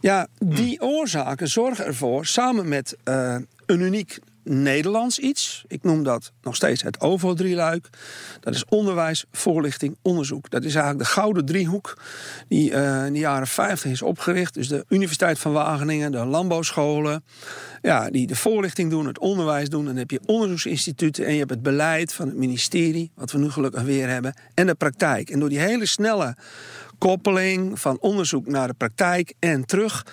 ja, 0.00 0.26
die 0.38 0.80
oorzaken 0.80 1.48
zorgen 1.48 1.84
ervoor, 1.84 2.26
samen 2.26 2.68
met 2.68 2.96
een 3.04 3.80
uniek 3.80 4.18
Nederlands 4.48 5.18
iets. 5.18 5.64
Ik 5.66 5.82
noem 5.82 6.02
dat 6.02 6.32
nog 6.42 6.56
steeds 6.56 6.82
het 6.82 7.00
OVO-drieluik. 7.00 7.88
Dat 8.40 8.54
is 8.54 8.64
onderwijs, 8.64 9.24
voorlichting, 9.32 9.96
onderzoek. 10.02 10.50
Dat 10.50 10.64
is 10.64 10.74
eigenlijk 10.74 11.04
de 11.04 11.10
gouden 11.10 11.44
driehoek 11.44 11.96
die 12.48 12.70
uh, 12.70 13.06
in 13.06 13.12
de 13.12 13.18
jaren 13.18 13.46
50 13.46 13.90
is 13.90 14.02
opgericht. 14.02 14.54
Dus 14.54 14.68
de 14.68 14.84
Universiteit 14.88 15.38
van 15.38 15.52
Wageningen, 15.52 16.12
de 16.12 16.24
landbouwscholen. 16.24 17.24
Ja, 17.82 18.10
die 18.10 18.26
de 18.26 18.36
voorlichting 18.36 18.90
doen, 18.90 19.06
het 19.06 19.18
onderwijs 19.18 19.68
doen. 19.68 19.80
En 19.80 19.86
dan 19.86 19.96
heb 19.96 20.10
je 20.10 20.20
onderzoeksinstituten 20.26 21.26
en 21.26 21.32
je 21.32 21.38
hebt 21.38 21.50
het 21.50 21.62
beleid 21.62 22.12
van 22.12 22.26
het 22.26 22.36
ministerie, 22.36 23.10
wat 23.14 23.32
we 23.32 23.38
nu 23.38 23.50
gelukkig 23.50 23.82
weer 23.82 24.08
hebben, 24.08 24.34
en 24.54 24.66
de 24.66 24.74
praktijk. 24.74 25.30
En 25.30 25.40
door 25.40 25.48
die 25.48 25.58
hele 25.58 25.86
snelle 25.86 26.36
koppeling 26.98 27.80
van 27.80 27.98
onderzoek 28.00 28.46
naar 28.46 28.68
de 28.68 28.74
praktijk 28.74 29.34
en 29.38 29.64
terug, 29.64 30.06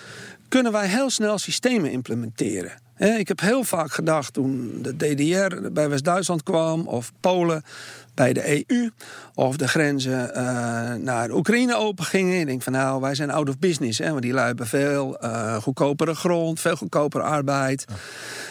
kunnen 0.48 0.72
wij 0.72 0.88
heel 0.88 1.10
snel 1.10 1.38
systemen 1.38 1.90
implementeren. 1.90 2.85
Ik 2.98 3.28
heb 3.28 3.40
heel 3.40 3.64
vaak 3.64 3.92
gedacht 3.92 4.32
toen 4.32 4.78
de 4.82 4.96
DDR 4.96 5.70
bij 5.72 5.88
West-Duitsland 5.88 6.42
kwam, 6.42 6.86
of 6.86 7.12
Polen 7.20 7.62
bij 8.14 8.32
de 8.32 8.64
EU, 8.68 8.90
of 9.34 9.56
de 9.56 9.68
grenzen 9.68 10.30
uh, 10.30 10.94
naar 10.94 11.30
Oekraïne 11.30 11.76
open 11.76 12.04
gingen. 12.04 12.40
Ik 12.40 12.46
denk 12.46 12.62
van 12.62 12.72
nou, 12.72 13.00
wij 13.00 13.14
zijn 13.14 13.30
out 13.30 13.48
of 13.48 13.58
business, 13.58 13.98
hè, 13.98 14.10
want 14.10 14.22
die 14.22 14.32
lui 14.32 14.46
hebben 14.46 14.66
veel 14.66 15.24
uh, 15.24 15.56
goedkopere 15.56 16.14
grond, 16.14 16.60
veel 16.60 16.76
goedkopere 16.76 17.22
arbeid. 17.22 17.84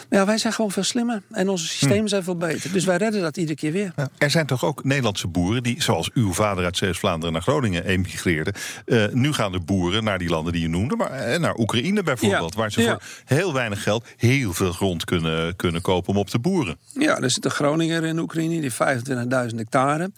Maar 0.10 0.20
ja, 0.20 0.26
wij 0.26 0.38
zijn 0.38 0.54
gewoon 0.54 0.72
veel 0.72 0.84
slimmer. 0.84 1.22
En 1.32 1.50
onze 1.50 1.68
systemen 1.68 2.10
zijn 2.10 2.24
veel 2.24 2.36
beter. 2.38 2.72
Dus 2.72 2.86
wij 2.86 2.98
redden 2.98 3.22
dat 3.22 3.38
iedere 3.38 3.58
keer 3.58 3.72
weer. 3.72 3.94
Ja, 3.96 4.10
er 4.18 4.30
zijn 4.30 4.46
toch 4.46 4.64
ook 4.64 4.84
Nederlandse 4.84 5.28
boeren 5.28 5.64
die, 5.64 5.82
zoals 5.82 6.10
uw 6.14 6.34
vader 6.34 6.64
uit 6.64 6.78
Zeeuws-Vlaanderen 6.78 7.34
naar 7.34 7.42
Groningen 7.42 7.86
emigreerde. 7.86 8.54
Eh, 8.86 9.06
nu 9.12 9.34
gaan 9.34 9.52
de 9.52 9.60
boeren 9.60 10.04
naar 10.04 10.18
die 10.18 10.30
landen 10.30 10.54
die 10.54 10.62
je 10.62 10.68
noemde, 10.70 10.96
maar 10.96 11.10
eh, 11.10 11.40
naar 11.40 11.56
Oekraïne 11.58 12.04
bijvoorbeeld, 12.04 12.54
Ja, 12.54 12.60
waar 12.60 12.72
ze 12.72 12.82
voor 12.82 13.02
heel 13.26 13.54
weinig 13.54 13.84
geld 13.84 14.06
heel 14.18 14.54
veel 14.54 14.72
grond 14.72 15.04
kunnen, 15.04 15.56
kunnen 15.56 15.82
kopen 15.82 16.10
om 16.10 16.18
op 16.18 16.30
te 16.30 16.40
boeren. 16.40 16.78
Ja, 16.94 17.18
er 17.18 17.30
zit 17.30 17.46
een 17.46 17.52
Groninger 17.52 18.04
in 18.04 18.20
Oekraïne, 18.20 18.62
die 18.62 18.72
heeft 18.78 19.08
25.000 19.52 19.56
hectare. 19.56 20.12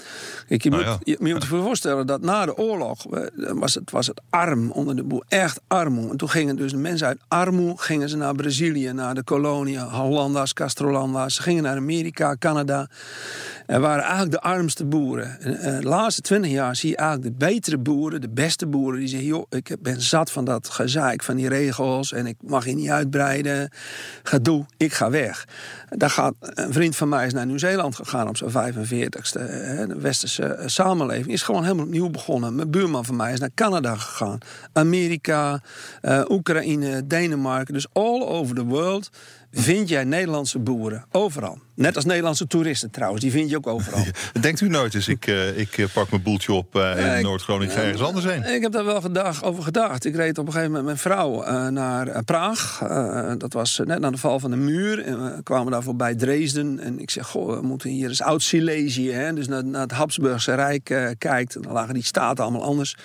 Kijk, 0.47 0.63
je, 0.63 0.69
Nou 0.69 0.85
moet, 0.85 0.97
je, 1.03 1.17
je 1.19 1.33
moet 1.33 1.43
je 1.43 1.47
voorstellen 1.49 2.07
dat 2.07 2.21
na 2.21 2.45
de 2.45 2.57
oorlog 2.57 3.05
eh, 3.05 3.21
was 3.37 3.75
het, 3.75 3.91
was 3.91 4.07
het 4.07 4.21
arm 4.29 4.71
onder 4.71 4.95
de 4.95 5.03
boer. 5.03 5.23
Echt 5.27 5.61
armoe. 5.67 6.11
En 6.11 6.17
toen 6.17 6.29
gingen 6.29 6.55
dus 6.55 6.71
de 6.71 6.77
mensen 6.77 7.07
uit 7.07 7.19
armoe 7.27 7.73
gingen 7.77 8.09
ze 8.09 8.17
naar 8.17 8.35
Brazilië, 8.35 8.91
naar 8.91 9.15
de 9.15 9.23
koloniën, 9.23 9.76
Hollanda's, 9.81 10.53
Castrolanda's. 10.53 11.35
Ze 11.35 11.41
gingen 11.41 11.63
naar 11.63 11.75
Amerika, 11.75 12.35
Canada. 12.39 12.87
En 13.65 13.81
waren 13.81 14.03
eigenlijk 14.03 14.31
de 14.31 14.41
armste 14.41 14.85
boeren. 14.85 15.39
En, 15.39 15.57
eh, 15.57 15.79
de 15.79 15.87
laatste 15.87 16.21
twintig 16.21 16.51
jaar 16.51 16.75
zie 16.75 16.89
je 16.89 16.97
eigenlijk 16.97 17.39
de 17.39 17.45
betere 17.45 17.77
boeren, 17.77 18.21
de 18.21 18.29
beste 18.29 18.67
boeren, 18.67 18.99
die 18.99 19.09
zeggen: 19.09 19.27
joh, 19.27 19.45
ik 19.49 19.75
ben 19.79 20.01
zat 20.01 20.31
van 20.31 20.45
dat 20.45 20.69
gezeik, 20.69 21.23
van 21.23 21.35
die 21.35 21.49
regels 21.49 22.11
en 22.11 22.25
ik 22.25 22.35
mag 22.41 22.65
je 22.65 22.75
niet 22.75 22.89
uitbreiden. 22.89 23.69
Gedoe, 24.23 24.65
ik 24.77 24.93
ga 24.93 25.09
weg. 25.09 25.47
Daar 25.89 26.09
gaat, 26.09 26.33
een 26.39 26.73
vriend 26.73 26.95
van 26.95 27.09
mij 27.09 27.25
is 27.25 27.33
naar 27.33 27.45
Nieuw-Zeeland 27.45 27.95
gegaan 27.95 28.27
op 28.27 28.37
zijn 28.37 28.51
45ste. 28.51 29.39
hè. 29.39 29.87
De 29.87 29.99
westerse 29.99 30.45
eh, 30.45 30.67
samenleving 30.67 31.27
is 31.27 31.41
gewoon 31.41 31.63
helemaal 31.63 31.85
opnieuw 31.85 32.09
begonnen. 32.09 32.55
Mijn 32.55 32.71
buurman 32.71 33.05
van 33.05 33.15
mij 33.15 33.33
is 33.33 33.39
naar 33.39 33.49
Canada 33.55 33.95
gegaan. 33.95 34.37
Amerika, 34.73 35.61
eh, 36.01 36.21
Oekraïne, 36.29 37.07
Denemarken. 37.07 37.73
Dus 37.73 37.87
all 37.93 38.21
over 38.21 38.55
the 38.55 38.65
world 38.65 39.09
vind 39.51 39.89
jij 39.89 40.03
Nederlandse 40.03 40.59
boeren. 40.59 41.05
Overal. 41.11 41.59
Net 41.75 41.95
als 41.95 42.05
Nederlandse 42.05 42.47
toeristen 42.47 42.91
trouwens. 42.91 43.21
Die 43.21 43.31
vind 43.31 43.49
je 43.49 43.57
ook 43.57 43.67
overal. 43.67 44.03
Denkt 44.41 44.61
u 44.61 44.69
nooit 44.69 44.93
eens, 44.93 45.07
ik, 45.07 45.27
eh, 45.27 45.57
ik 45.57 45.77
eh, 45.77 45.85
pak 45.93 46.09
mijn 46.09 46.21
boeltje 46.21 46.53
op 46.53 46.75
eh, 46.75 47.17
in 47.17 47.23
Noord-Groningen, 47.23 47.73
ga 47.73 47.81
ergens 47.81 48.01
anders 48.01 48.25
heen? 48.25 48.43
Ik 48.43 48.61
heb 48.61 48.71
daar 48.71 48.85
wel 48.85 49.01
over 49.43 49.63
gedacht. 49.63 50.05
Ik 50.05 50.15
reed 50.15 50.37
op 50.37 50.45
een 50.45 50.51
gegeven 50.51 50.73
moment 50.73 50.95
met 50.95 51.03
mijn 51.03 51.15
vrouw 51.15 51.69
naar 51.69 52.23
Praag. 52.23 52.83
Dat 53.37 53.53
was 53.53 53.81
net 53.85 53.99
na 53.99 54.11
de 54.11 54.17
val 54.17 54.39
van 54.39 54.51
de 54.51 54.57
muur. 54.57 55.03
En 55.03 55.23
we 55.23 55.43
kwamen 55.43 55.71
daar 55.71 55.83
voorbij 55.83 56.15
Dresden. 56.15 56.79
En 56.79 56.99
ik 56.99 57.11
zeg, 57.11 57.27
goh, 57.27 57.59
we 57.59 57.61
moeten 57.61 57.89
hier 57.89 58.09
eens 58.09 58.21
Oud-Silesië... 58.21 59.11
hè, 59.11 59.33
dus 59.33 59.47
naar, 59.47 59.65
naar 59.65 59.81
het 59.81 59.91
Habsburgse 59.91 60.53
Rijk 60.53 61.15
kijkt. 61.17 61.55
En 61.55 61.61
dan 61.61 61.71
lagen 61.71 61.93
die 61.93 62.03
staten 62.03 62.43
allemaal 62.43 62.63
anders. 62.63 62.95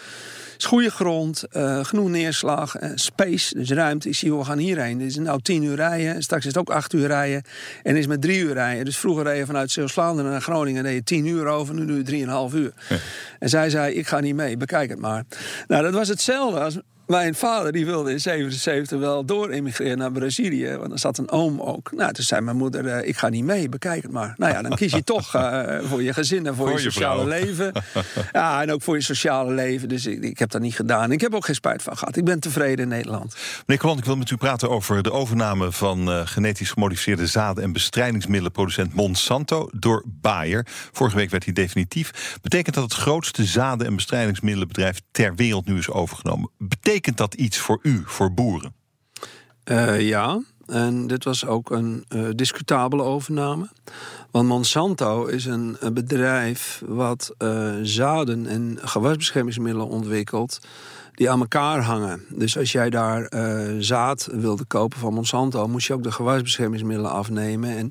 Is 0.63 0.69
goede 0.69 0.91
grond, 0.91 1.43
eh, 1.51 1.85
genoeg 1.85 2.09
neerslag, 2.09 2.77
eh, 2.77 2.91
space, 2.95 3.55
dus 3.55 3.71
ruimte. 3.71 4.09
Ik 4.09 4.15
zie, 4.15 4.29
joh, 4.29 4.39
we 4.39 4.45
gaan 4.45 4.59
hierheen. 4.59 4.99
Dit 4.99 5.09
is 5.09 5.17
nou 5.17 5.41
tien 5.43 5.63
uur 5.63 5.77
rijden. 5.77 6.23
Straks 6.23 6.43
is 6.47 6.49
het 6.55 6.59
ook 6.59 6.71
acht 6.71 6.93
uur 6.93 7.07
rijden. 7.07 7.43
En 7.83 7.97
is 7.97 8.07
met 8.07 8.21
drie 8.21 8.39
uur 8.39 8.53
rijden. 8.53 8.85
Dus 8.85 8.99
vroeger 8.99 9.25
reed 9.25 9.39
je 9.39 9.47
vanuit 9.47 9.71
Zeeuws-Vlaanderen 9.71 10.31
naar 10.31 10.41
Groningen... 10.41 10.83
deed 10.83 10.95
je 10.95 11.03
tien 11.03 11.27
uur 11.27 11.47
over, 11.47 11.75
nu 11.75 11.87
doe 11.87 11.97
je 11.97 12.03
drieënhalf 12.03 12.55
uur. 12.55 12.73
En 13.39 13.49
zij 13.49 13.71
zei, 13.71 13.95
ik 13.95 14.07
ga 14.07 14.21
niet 14.21 14.35
mee, 14.35 14.57
bekijk 14.57 14.91
het 14.91 14.99
maar. 14.99 15.25
Nou, 15.67 15.83
dat 15.83 15.93
was 15.93 16.09
hetzelfde 16.09 16.61
als 16.61 16.79
mijn 17.13 17.35
vader. 17.35 17.73
Die 17.73 17.87
wilde 17.87 18.11
in 18.11 18.21
77 18.21 18.99
wel 18.99 19.25
door 19.25 19.51
emigreren 19.51 19.99
naar 19.99 20.13
Brazilië. 20.13 20.77
Want 20.77 20.93
er 20.93 20.99
zat 20.99 21.19
een 21.19 21.31
oom 21.31 21.61
ook. 21.61 21.93
Nou, 21.93 22.13
toen 22.13 22.25
zei 22.25 22.41
mijn 22.41 22.57
moeder, 22.57 22.87
eh, 22.87 23.09
ik 23.09 23.17
ga 23.17 23.29
niet 23.29 23.45
mee, 23.45 23.69
bekijk 23.69 24.03
het 24.03 24.13
maar. 24.13 24.35
Nou 24.37 24.53
ja, 24.53 24.63
dan 24.63 24.75
kies 24.75 24.93
je 24.93 25.05
toch 25.05 25.35
eh, 25.35 25.79
voor 25.83 26.03
je 26.03 26.13
gezin 26.13 26.47
en 26.47 26.55
voor, 26.55 26.69
Voor 26.69 26.77
je 26.77 26.91
sociale 26.91 27.27
leven. 27.27 27.73
Ja, 28.33 28.63
en 28.63 28.73
ook 28.73 28.83
voor 28.83 28.97
je 28.97 29.03
sociale 29.03 29.53
leven. 29.53 29.89
Dus 29.89 30.07
ik, 30.07 30.23
ik 30.23 30.39
heb 30.39 30.51
dat 30.51 30.61
niet 30.61 30.75
gedaan. 30.75 31.13
Ik 31.13 31.21
heb 31.21 31.35
ook 31.35 31.45
geen 31.45 31.55
spijt 31.55 31.83
van 31.83 31.97
gehad. 31.97 32.17
Ik 32.17 32.25
ben 32.25 32.41
tevreden 32.41 32.79
in 32.79 32.89
Nederland. 32.89 33.35
Meneer 33.67 33.83
Collant, 33.83 33.99
ik 33.99 34.05
wil 34.05 34.17
met 34.17 34.31
u 34.31 34.37
praten 34.37 34.71
over 34.71 35.03
de 35.03 35.13
overname 35.13 35.73
van 35.73 36.11
eh, 36.11 36.21
genetisch 36.25 36.71
gemodificeerde 36.71 37.27
zaden 37.27 37.65
en 37.65 37.73
bestrijdingsmiddelenproducent 37.73 38.95
Monsanto 38.95 39.69
door 39.73 40.05
Bayer. 40.07 40.67
Vorige 40.93 41.17
week 41.17 41.31
werd 41.31 41.45
hij 41.45 41.53
definitief. 41.53 42.37
Betekent 42.43 42.75
dat 42.75 42.85
het 42.85 42.95
grootste 42.95 43.45
zaden- 43.45 43.87
en 43.87 43.95
bestrijdingsmiddelenbedrijf 43.95 45.01
ter 45.11 45.35
wereld 45.35 45.67
nu 45.67 45.79
is 45.79 45.91
overgenomen? 45.91 46.51
Betekent 46.59 47.02
dat 47.17 47.35
iets 47.35 47.59
voor 47.59 47.79
u, 47.83 48.03
voor 48.05 48.33
boeren? 48.33 48.75
Eh, 49.65 50.01
ja, 50.01 50.43
en 50.67 51.07
dit 51.07 51.25
was 51.25 51.47
ook 51.47 51.71
een 51.71 52.05
eh, 52.09 52.29
discutabele 52.35 53.03
overname. 53.03 53.69
Want 54.31 54.49
Monsanto 54.49 55.27
is 55.27 55.45
een, 55.45 55.77
bedrijf 55.93 56.83
wat 56.87 57.35
eh, 57.39 57.73
zaden 57.83 58.47
en 58.47 58.79
gewasbeschermingsmiddelen 58.83 59.89
ontwikkelt 59.89 60.61
die 61.13 61.31
aan 61.31 61.41
elkaar 61.41 61.83
hangen. 61.83 62.25
Dus 62.29 62.59
als 62.59 62.73
jij 62.73 62.91
daar 62.91 63.33
zaad 63.79 64.29
wilde 64.33 64.65
kopen 64.65 64.99
van 64.99 65.15
Monsanto, 65.15 65.69
moest 65.69 65.87
je 65.87 65.93
ook 65.93 66.03
de 66.03 66.13
gewasbeschermingsmiddelen 66.13 67.11
afnemen. 67.11 67.77
En 67.77 67.91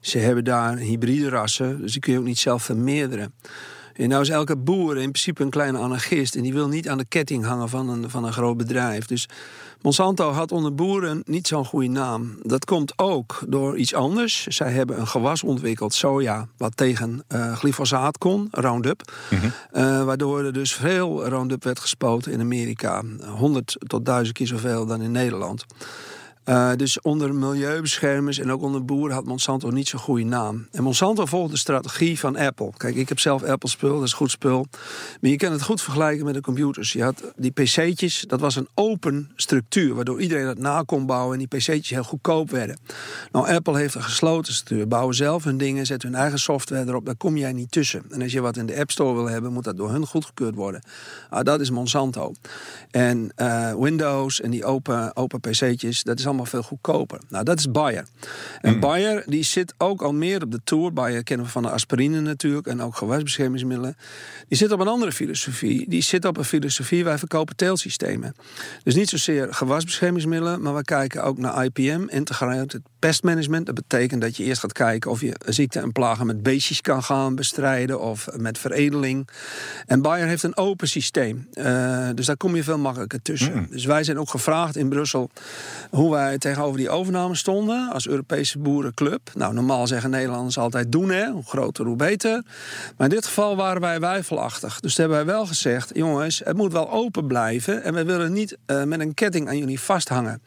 ze 0.00 0.18
hebben 0.18 0.44
daar 0.44 0.76
hybride 0.76 1.28
rassen, 1.28 1.80
dus 1.80 1.92
die 1.92 2.00
kun 2.00 2.12
je 2.12 2.18
ook 2.18 2.24
niet 2.24 2.38
zelf 2.38 2.62
vermeerderen. 2.62 3.34
En 3.96 4.08
nou 4.08 4.22
is 4.22 4.28
elke 4.28 4.56
boer 4.56 4.96
in 4.96 5.10
principe 5.10 5.42
een 5.42 5.50
kleine 5.50 5.78
anarchist. 5.78 6.34
En 6.34 6.42
die 6.42 6.52
wil 6.52 6.68
niet 6.68 6.88
aan 6.88 6.98
de 6.98 7.04
ketting 7.04 7.44
hangen 7.44 7.68
van 7.68 7.88
een, 7.88 8.10
van 8.10 8.24
een 8.24 8.32
groot 8.32 8.56
bedrijf. 8.56 9.06
Dus 9.06 9.28
Monsanto 9.82 10.30
had 10.30 10.52
onder 10.52 10.74
boeren 10.74 11.22
niet 11.24 11.46
zo'n 11.46 11.64
goede 11.64 11.88
naam. 11.88 12.38
Dat 12.42 12.64
komt 12.64 12.92
ook 12.98 13.42
door 13.48 13.76
iets 13.76 13.94
anders. 13.94 14.46
Zij 14.46 14.72
hebben 14.72 15.00
een 15.00 15.06
gewas 15.06 15.42
ontwikkeld, 15.42 15.94
soja, 15.94 16.48
wat 16.56 16.76
tegen 16.76 17.24
eh, 17.28 17.56
glyfosaat 17.56 18.18
kon, 18.18 18.48
Roundup. 18.50 19.12
Eh, 19.70 20.04
waardoor 20.04 20.44
er 20.44 20.52
dus 20.52 20.74
veel 20.74 21.28
Roundup 21.28 21.64
werd 21.64 21.80
gespoten 21.80 22.32
in 22.32 22.40
Amerika. 22.40 23.02
100 23.26 23.76
tot 23.78 24.04
1000 24.04 24.36
keer 24.36 24.46
zoveel 24.46 24.86
dan 24.86 25.02
in 25.02 25.12
Nederland. 25.12 25.64
Eh, 26.46 26.70
dus 26.76 27.00
onder 27.00 27.34
milieubeschermers 27.34 28.38
en 28.38 28.50
ook 28.50 28.62
onder 28.62 28.84
boeren 28.84 29.14
had 29.14 29.24
Monsanto 29.24 29.70
niet 29.70 29.88
zo'n 29.88 30.00
goede 30.00 30.24
naam. 30.24 30.66
En 30.72 30.82
Monsanto 30.82 31.26
volgt 31.26 31.50
de 31.50 31.58
strategie 31.58 32.18
van 32.18 32.36
Apple. 32.36 32.70
Kijk, 32.76 32.94
ik 32.94 33.08
heb 33.08 33.18
zelf 33.18 33.42
Apple 33.42 33.68
spul, 33.68 33.94
dat 33.94 34.06
is 34.06 34.12
goed 34.12 34.30
spul. 34.30 34.66
Maar 35.20 35.30
je 35.30 35.36
kan 35.36 35.52
het 35.52 35.62
goed 35.62 35.82
vergelijken 35.82 36.24
met 36.24 36.34
de 36.34 36.40
computers. 36.40 36.92
Je 36.92 37.02
had 37.02 37.22
die 37.36 37.50
pc'tjes, 37.50 38.24
dat 38.28 38.40
was 38.40 38.56
een 38.56 38.68
open 38.74 39.30
structuur... 39.36 39.94
waardoor 39.94 40.20
iedereen 40.20 40.44
dat 40.44 40.58
na 40.58 40.82
kon 40.82 41.06
bouwen 41.06 41.32
en 41.32 41.38
die 41.38 41.58
pc'tjes 41.58 41.90
heel 41.90 42.02
goedkoop 42.02 42.50
werden. 42.50 42.78
Nou, 43.32 43.48
Apple 43.48 43.78
heeft 43.78 43.94
een 43.94 44.02
gesloten 44.02 44.52
structuur. 44.52 44.88
Bouwen 44.88 45.14
zelf 45.14 45.44
hun 45.44 45.58
dingen, 45.58 45.86
zetten 45.86 46.08
hun 46.10 46.20
eigen 46.20 46.38
software 46.38 46.86
erop. 46.86 47.04
Daar 47.06 47.16
kom 47.16 47.36
jij 47.36 47.52
niet 47.52 47.70
tussen. 47.70 48.02
En 48.10 48.22
als 48.22 48.32
je 48.32 48.40
wat 48.40 48.56
in 48.56 48.66
de 48.66 48.78
App 48.78 48.90
Store 48.90 49.14
wil 49.14 49.28
hebben, 49.28 49.52
moet 49.52 49.64
dat 49.64 49.76
door 49.76 49.90
hun 49.90 50.06
goedgekeurd 50.06 50.54
worden. 50.54 50.82
Ah, 51.30 51.44
dat 51.44 51.60
is 51.60 51.70
Monsanto. 51.70 52.32
En 52.90 53.30
eh, 53.34 53.74
Windows 53.74 54.40
en 54.40 54.50
die 54.50 54.64
open, 54.64 55.16
open 55.16 55.40
pc'tjes, 55.40 56.02
dat 56.02 56.18
is 56.18 56.26
allemaal 56.26 56.35
veel 56.44 56.62
goedkoper. 56.62 57.20
Nou, 57.28 57.44
dat 57.44 57.58
is 57.58 57.70
Bayer. 57.70 58.04
En 58.60 58.80
Bayer 58.80 59.22
die 59.26 59.42
zit 59.42 59.74
ook 59.78 60.02
al 60.02 60.12
meer 60.12 60.42
op 60.42 60.50
de 60.50 60.60
tour. 60.64 60.92
Bayer 60.92 61.22
kennen 61.22 61.46
we 61.46 61.52
van 61.52 61.62
de 61.62 61.70
aspirine 61.70 62.20
natuurlijk 62.20 62.66
en 62.66 62.82
ook 62.82 62.96
gewasbeschermingsmiddelen. 62.96 63.96
Die 64.48 64.58
zit 64.58 64.72
op 64.72 64.80
een 64.80 64.88
andere 64.88 65.12
filosofie. 65.12 65.88
Die 65.88 66.02
zit 66.02 66.24
op 66.24 66.36
een 66.36 66.44
filosofie, 66.44 67.04
wij 67.04 67.18
verkopen 67.18 67.56
teelsystemen. 67.56 68.34
Dus 68.82 68.94
niet 68.94 69.08
zozeer 69.08 69.54
gewasbeschermingsmiddelen, 69.54 70.62
maar 70.62 70.74
we 70.74 70.84
kijken 70.84 71.24
ook 71.24 71.38
naar 71.38 71.64
IPM, 71.64 72.04
integrated 72.08 72.80
pest 72.98 73.22
management. 73.22 73.66
Dat 73.66 73.74
betekent 73.74 74.20
dat 74.20 74.36
je 74.36 74.44
eerst 74.44 74.60
gaat 74.60 74.72
kijken 74.72 75.10
of 75.10 75.20
je 75.20 75.34
ziekten 75.46 75.82
en 75.82 75.92
plagen 75.92 76.26
met 76.26 76.42
beestjes 76.42 76.80
kan 76.80 77.02
gaan 77.02 77.34
bestrijden 77.34 78.00
of 78.00 78.28
met 78.36 78.58
veredeling. 78.58 79.28
En 79.86 80.02
Bayer 80.02 80.26
heeft 80.26 80.42
een 80.42 80.56
open 80.56 80.88
systeem. 80.88 81.48
Eh, 81.52 82.08
dus 82.14 82.26
daar 82.26 82.36
kom 82.36 82.56
je 82.56 82.64
veel 82.64 82.78
makkelijker 82.78 83.22
tussen. 83.22 83.66
Dus 83.70 83.84
wij 83.84 84.04
zijn 84.04 84.18
ook 84.18 84.30
gevraagd 84.30 84.76
in 84.76 84.88
Brussel 84.88 85.30
hoe 85.90 86.10
wij 86.10 86.25
tegenover 86.34 86.76
die 86.76 86.90
overname 86.90 87.34
stonden 87.34 87.90
als 87.92 88.08
Europese 88.08 88.58
boerenclub. 88.58 89.30
Nou, 89.34 89.54
normaal 89.54 89.86
zeggen 89.86 90.10
Nederlanders 90.10 90.58
altijd 90.58 90.92
doen, 90.92 91.10
hè? 91.10 91.30
hoe 91.30 91.42
groter 91.42 91.84
hoe 91.86 91.96
beter. 91.96 92.42
Maar 92.96 93.08
in 93.08 93.14
dit 93.14 93.26
geval 93.26 93.56
waren 93.56 93.80
wij 93.80 94.00
wijfelachtig. 94.00 94.80
Dus 94.80 94.96
hebben 94.96 95.16
wij 95.16 95.26
wel 95.26 95.46
gezegd, 95.46 95.90
jongens, 95.94 96.42
het 96.44 96.56
moet 96.56 96.72
wel 96.72 96.90
open 96.90 97.26
blijven 97.26 97.82
en 97.82 97.94
wij 97.94 98.06
willen 98.06 98.32
niet 98.32 98.56
eh, 98.66 98.82
met 98.82 99.00
een 99.00 99.14
ketting 99.14 99.48
aan 99.48 99.58
jullie 99.58 99.80
vasthangen. 99.80 100.42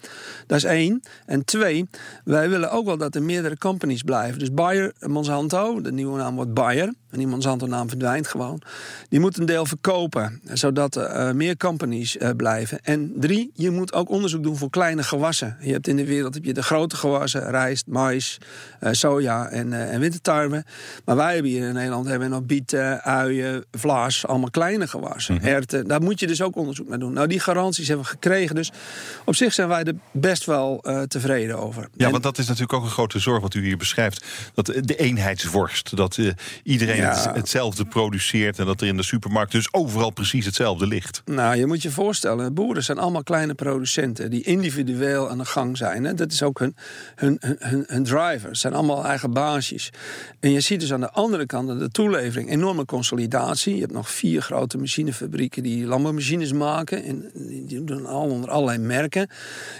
Dat 0.47 0.57
is 0.57 0.63
één. 0.63 1.01
En 1.25 1.45
twee, 1.45 1.89
wij 2.23 2.49
willen 2.49 2.71
ook 2.71 2.85
wel 2.85 2.97
dat 2.97 3.15
er 3.15 3.23
meerdere 3.23 3.57
companies 3.57 4.01
blijven. 4.01 4.39
Dus 4.39 4.53
Bayer, 4.53 4.93
Monsanto, 4.99 5.81
de 5.81 5.91
nieuwe 5.91 6.17
naam 6.17 6.35
wordt 6.35 6.53
Bayer. 6.53 6.93
En 7.11 7.17
die 7.17 7.27
Monsanto-naam 7.27 7.87
verdwijnt 7.87 8.27
gewoon. 8.27 8.61
Die 9.09 9.19
moet 9.19 9.37
een 9.37 9.45
deel 9.45 9.65
verkopen, 9.65 10.41
zodat 10.53 10.95
eh, 10.95 11.31
meer 11.31 11.57
companies 11.57 12.17
eh, 12.17 12.29
blijven. 12.37 12.79
En 12.83 13.13
drie, 13.15 13.51
je 13.53 13.69
moet 13.69 13.93
ook 13.93 14.09
onderzoek 14.09 14.43
doen 14.43 14.57
voor 14.57 14.69
kleine 14.69 15.03
gewassen. 15.03 15.57
Je 15.61 15.71
hebt 15.71 15.87
in 15.87 15.95
de 15.95 16.05
wereld 16.05 16.33
heb 16.33 16.43
je 16.45 16.53
de 16.53 16.63
grote 16.63 16.95
gewassen, 16.95 17.49
rijst, 17.49 17.87
mais, 17.87 18.37
eh, 18.79 18.91
soja 18.91 19.47
en, 19.47 19.73
en 19.73 19.99
wintertarwe. 19.99 20.63
Maar 21.05 21.15
wij 21.15 21.33
hebben 21.33 21.51
hier 21.51 21.67
in 21.67 21.73
Nederland 21.73 22.07
hebben 22.07 22.29
we 22.29 22.35
nog 22.35 22.45
bieten, 22.45 23.03
uien, 23.03 23.65
vlaas, 23.71 24.25
allemaal 24.27 24.49
kleine 24.49 24.87
gewassen. 24.87 25.41
Erwten, 25.41 25.87
daar 25.87 26.01
moet 26.01 26.19
je 26.19 26.27
dus 26.27 26.41
ook 26.41 26.55
onderzoek 26.55 26.87
naar 26.89 26.99
doen. 26.99 27.13
Nou, 27.13 27.27
die 27.27 27.39
garanties 27.39 27.87
hebben 27.87 28.05
we 28.05 28.11
gekregen. 28.11 28.55
Dus 28.55 28.71
op 29.25 29.35
zich 29.35 29.53
zijn 29.53 29.67
wij 29.67 29.83
er 29.83 29.95
best 30.11 30.45
wel 30.45 30.83
tevreden 31.07 31.59
over. 31.59 31.89
Ja, 31.95 32.05
En- 32.05 32.11
want 32.11 32.23
dat 32.23 32.37
is 32.37 32.45
natuurlijk 32.45 32.73
ook 32.73 32.83
een 32.83 32.89
grote 32.89 33.19
zorg 33.19 33.41
wat 33.41 33.53
u 33.53 33.63
hier 33.63 33.77
beschrijft. 33.77 34.25
Dat 34.53 34.65
de 34.65 34.95
eenheidsworst, 34.95 35.95
dat 35.95 36.19
iedereen 36.63 36.98
Ja. 37.01 37.27
het, 37.27 37.35
hetzelfde 37.35 37.85
produceert... 37.85 38.59
en 38.59 38.65
dat 38.65 38.81
er 38.81 38.87
in 38.87 38.97
de 38.97 39.03
supermarkt 39.03 39.51
dus 39.51 39.73
overal 39.73 40.09
precies 40.09 40.45
hetzelfde 40.45 40.87
ligt. 40.87 41.21
Nou, 41.25 41.55
je 41.55 41.65
moet 41.65 41.81
je 41.81 41.91
voorstellen, 41.91 42.53
boeren 42.53 42.83
zijn 42.83 42.97
allemaal 42.97 43.23
kleine 43.23 43.53
producenten 43.53 44.29
die 44.29 44.43
individueel 44.43 45.29
aan 45.29 45.37
de 45.37 45.45
gang 45.45 45.77
zijn. 45.77 46.03
Hè. 46.03 46.13
Dat 46.13 46.31
is 46.31 46.43
ook 46.43 46.59
hun, 46.59 46.75
hun, 47.15 47.37
hun, 47.59 47.83
hun 47.87 48.03
driver. 48.03 48.49
Het 48.49 48.57
zijn 48.57 48.73
allemaal 48.73 49.05
eigen 49.05 49.33
baasjes. 49.33 49.89
En 50.39 50.51
je 50.51 50.59
ziet 50.59 50.79
dus 50.79 50.93
aan 50.93 50.99
de 50.99 51.11
andere 51.11 51.45
kant 51.45 51.79
de 51.79 51.89
toelevering 51.89 52.49
enorme 52.49 52.85
consolidatie. 52.85 53.73
Je 53.73 53.81
hebt 53.81 53.93
nog 53.93 54.09
vier 54.09 54.41
grote 54.41 54.77
machinefabrieken 54.77 55.63
die 55.63 55.85
landbouwmachines 55.85 56.53
maken. 56.53 57.03
En 57.03 57.31
die 57.67 57.83
doen 57.83 58.05
al 58.05 58.29
onder 58.29 58.49
allerlei 58.49 58.77
merken. 58.77 59.29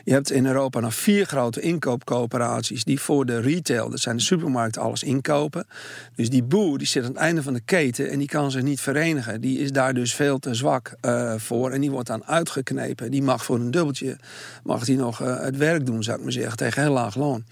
Je 0.04 0.12
hebt 0.12 0.32
in 0.32 0.46
Europa 0.46 0.80
nog 0.80 0.96
vier 0.96 1.26
grote 1.26 1.62
inkoopcoöperaties 1.62 2.84
die 2.84 3.00
voor 3.00 3.26
de 3.26 3.40
retail, 3.40 3.90
dat 3.90 4.00
zijn 4.00 4.18
de 4.18 4.24
supermarkten, 4.24 4.82
alles 4.82 5.04
inkopen. 5.04 5.68
Dus 6.16 6.30
die 6.30 6.44
boer 6.44 6.78
die 6.78 6.88
zit 6.88 7.04
aan 7.10 7.16
het 7.16 7.24
einde 7.24 7.44
van 7.44 7.54
de 7.54 7.62
keten 7.66 8.10
en 8.10 8.20
die 8.20 8.28
kan 8.28 8.52
zich 8.52 8.62
niet 8.62 8.82
verenigen. 8.82 9.42
Die 9.42 9.60
is 9.60 9.72
daar 9.72 9.94
dus 9.94 10.14
veel 10.14 10.40
te 10.40 10.54
zwak 10.54 10.94
uh, 11.02 11.34
voor 11.38 11.72
en 11.72 11.82
die 11.82 11.92
wordt 11.92 12.08
dan 12.08 12.26
uitgeknepen. 12.26 13.12
Die 13.12 13.24
mag 13.24 13.46
voor 13.46 13.56
een 13.56 13.72
dubbeltje 13.72 14.18
mag 14.64 14.86
die 14.86 14.98
nog 14.98 15.22
uh, 15.22 15.40
het 15.40 15.58
werk 15.58 15.86
doen, 15.86 16.04
zou 16.04 16.18
ik 16.18 16.24
maar 16.24 16.32
zeggen, 16.32 16.58
tegen 16.58 16.82
heel 16.82 16.92
laag 16.92 17.16
loon. 17.16 17.44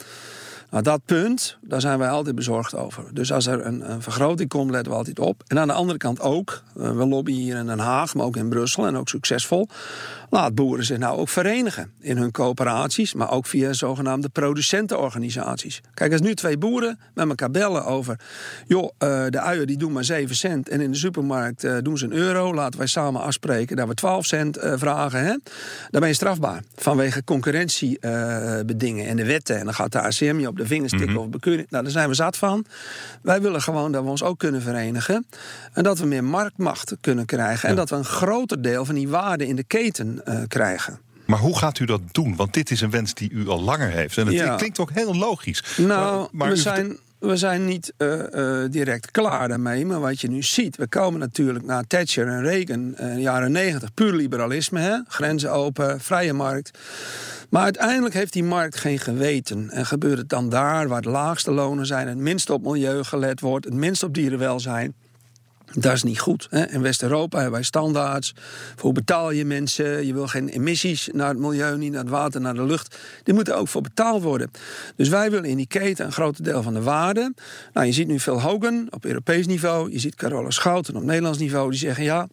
Nou, 0.70 0.84
dat 0.84 1.02
punt, 1.06 1.58
daar 1.62 1.82
zijn 1.82 2.00
wij 2.00 2.10
altijd 2.10 2.36
bezorgd 2.36 2.76
over. 2.76 3.04
Dus 3.12 3.32
als 3.32 3.46
er 3.46 3.66
een, 3.66 3.92
een 3.92 4.02
vergroting 4.02 4.50
komt, 4.50 4.72
letten 4.72 4.92
we 4.92 4.98
altijd 4.98 5.20
op. 5.20 5.44
En 5.48 5.60
aan 5.60 5.68
de 5.68 5.74
andere 5.74 5.98
kant 5.98 6.22
ook, 6.22 6.64
uh, 6.78 6.92
we 6.92 7.06
lobbyen 7.06 7.38
hier 7.38 7.58
in 7.58 7.66
Den 7.66 7.80
Haag, 7.80 8.16
maar 8.16 8.26
ook 8.26 8.36
in 8.36 8.50
Brussel 8.50 8.88
en 8.88 8.98
ook 8.98 9.10
succesvol. 9.10 9.68
Laat 10.30 10.56
boeren 10.56 10.86
zich 10.86 10.98
nou 10.98 11.18
ook 11.18 11.30
verenigen 11.30 11.92
in 12.00 12.18
hun 12.18 12.32
coöperaties, 12.32 13.14
maar 13.14 13.32
ook 13.32 13.46
via 13.46 13.74
zogenaamde 13.74 14.30
producentenorganisaties. 14.30 15.82
Kijk, 15.94 16.12
als 16.12 16.22
nu 16.22 16.36
twee 16.36 16.58
boeren 16.58 17.00
met 17.14 17.30
elkaar 17.30 17.52
bellen 17.52 17.86
over, 17.86 18.20
joh, 18.66 18.84
uh, 18.84 18.90
de 19.30 19.40
uien 19.40 19.68
die 19.68 19.78
doen 19.78 19.92
maar 19.92 20.04
7 20.04 20.36
cent 20.36 20.70
en 20.70 20.82
in 20.82 20.92
de 20.92 20.98
supermarkt 20.98 21.64
uh, 21.64 21.78
doen 21.82 21.98
ze 21.98 22.06
een 22.06 22.14
euro, 22.14 22.54
laten 22.54 22.80
wij 22.80 22.88
samen 22.88 23.22
afspreken 23.22 23.76
dat 23.76 23.88
we 23.88 23.94
12 23.94 24.26
cent 24.26 24.58
vragen, 24.62 25.20
hè? 25.20 25.36
dan 25.90 26.00
ben 26.00 26.08
je 26.08 26.14
strafbaar 26.14 26.64
vanwege 26.76 27.24
concurrentiebedingen 27.24 29.08
en 29.08 29.16
de 29.16 29.26
wetten. 29.26 29.58
En 29.58 29.66
dan 29.66 29.74
gaat 29.74 29.92
de 29.92 30.02
ACM 30.02 30.40
je 30.40 30.48
op 30.48 30.57
de 30.58 30.66
vingers 30.66 30.92
tikken 30.92 31.10
mm 31.10 31.16
-hmm. 31.16 31.24
of 31.26 31.30
bekeuring. 31.30 31.70
Nou, 31.70 31.84
daar 31.84 31.92
zijn 31.92 32.10
we 32.10 32.16
zat 32.16 32.38
van. 32.38 32.66
Wij 33.22 33.42
willen 33.42 33.62
gewoon 33.62 33.92
dat 33.92 34.04
we 34.04 34.10
ons 34.10 34.24
ook 34.24 34.40
kunnen 34.40 34.62
verenigen 34.62 35.26
en 35.74 35.84
dat 35.84 36.00
we 36.00 36.06
meer 36.06 36.24
marktmacht 36.24 36.96
kunnen 37.02 37.26
krijgen 37.26 37.60
ja. 37.62 37.70
en 37.70 37.76
dat 37.76 37.90
we 37.90 37.96
een 37.96 38.06
groter 38.06 38.62
deel 38.62 38.86
van 38.86 38.96
die 38.96 39.08
waarde 39.10 39.48
in 39.48 39.56
de 39.56 39.64
keten 39.64 40.22
uh, 40.28 40.40
krijgen. 40.48 41.00
Maar 41.26 41.40
hoe 41.40 41.58
gaat 41.58 41.80
u 41.80 41.86
dat 41.86 42.02
doen? 42.12 42.36
Want 42.36 42.54
dit 42.54 42.72
is 42.72 42.82
een 42.82 42.90
wens 42.90 43.14
die 43.14 43.32
u 43.32 43.48
al 43.48 43.62
langer 43.62 43.90
heeft. 43.90 44.18
En 44.18 44.26
het 44.26 44.36
Ja. 44.36 44.56
klinkt 44.56 44.80
ook 44.80 44.92
heel 44.92 45.16
logisch. 45.16 45.64
Nou, 45.78 45.88
maar, 46.20 46.28
maar 46.32 46.48
we, 46.48 46.54
u- 46.54 46.58
zijn, 46.58 46.98
we 47.20 47.38
zijn 47.38 47.66
niet 47.66 47.94
eh, 47.98 48.64
eh, 48.64 48.72
direct 48.72 49.12
klaar 49.12 49.48
daarmee. 49.48 49.86
Maar 49.86 50.00
wat 50.00 50.22
je 50.22 50.30
nu 50.30 50.44
ziet, 50.44 50.78
we 50.78 50.88
komen 50.88 51.20
natuurlijk 51.20 51.66
na 51.66 51.84
Thatcher 51.88 52.28
en 52.28 52.42
Reagan 52.42 52.92
de 52.92 53.22
jaren 53.22 53.52
negentig. 53.52 53.94
Puur 53.94 54.14
liberalisme, 54.14 54.80
hè? 54.80 54.98
grenzen 55.08 55.52
open, 55.52 56.00
vrije 56.00 56.34
markt. 56.34 56.78
Maar 57.50 57.64
uiteindelijk 57.64 58.14
heeft 58.14 58.34
die 58.34 58.44
markt 58.44 58.78
geen 58.78 59.00
geweten. 59.00 59.70
En 59.70 59.86
gebeurt 59.86 60.18
het 60.18 60.30
dan 60.30 60.50
daar 60.50 60.88
waar 60.88 61.02
de 61.02 61.10
laagste 61.10 61.52
lonen 61.52 61.86
zijn... 61.86 62.08
het 62.08 62.18
minst 62.18 62.50
op 62.50 62.64
milieu 62.64 63.04
gelet 63.04 63.40
wordt, 63.40 63.66
het 63.66 63.74
minst 63.74 64.04
op 64.04 64.14
dierenwelzijn... 64.14 64.96
Dat 65.74 65.94
is 65.94 66.04
niet 66.04 66.20
goed. 66.20 66.48
Hè? 66.50 66.70
In 66.70 66.82
West-Europa 66.82 67.36
hebben 67.36 67.56
wij 67.56 67.64
standaards. 67.64 68.34
Voor 68.76 68.92
betaal 68.92 69.32
je 69.32 69.46
mensen? 69.46 70.06
Je 70.06 70.14
wil 70.14 70.28
geen 70.28 70.48
emissies 70.48 71.10
naar 71.12 71.30
het 71.30 71.38
milieu, 71.38 71.78
niet 71.78 71.92
naar 71.92 72.02
het 72.02 72.10
water, 72.10 72.42
naar 72.42 72.54
de 72.54 72.64
lucht. 72.64 72.98
Die 73.24 73.34
moeten 73.34 73.58
ook 73.58 73.68
voor 73.68 73.82
betaald 73.82 74.24
worden. 74.24 74.52
Dus 74.96 75.10
wij 75.10 75.32
willen 75.32 75.50
in 75.50 75.58
die 75.58 75.68
keten 75.68 76.06
een 76.06 76.12
groot 76.12 76.44
deel 76.44 76.64
van 76.64 76.74
de 76.74 76.82
waarde. 76.82 77.34
Nou, 77.74 77.86
je 77.86 77.92
ziet 77.92 78.08
nu 78.08 78.20
Phil 78.20 78.42
Hogan 78.42 78.88
op 78.90 79.06
Europees 79.06 79.48
niveau. 79.48 79.92
Je 79.92 80.00
ziet 80.00 80.16
Carola 80.16 80.50
Schouten 80.50 80.96
op 80.96 81.04
Nederlands 81.04 81.38
niveau. 81.38 81.70
Die 81.70 81.80
zeggen 81.80 82.04
ja. 82.04 82.28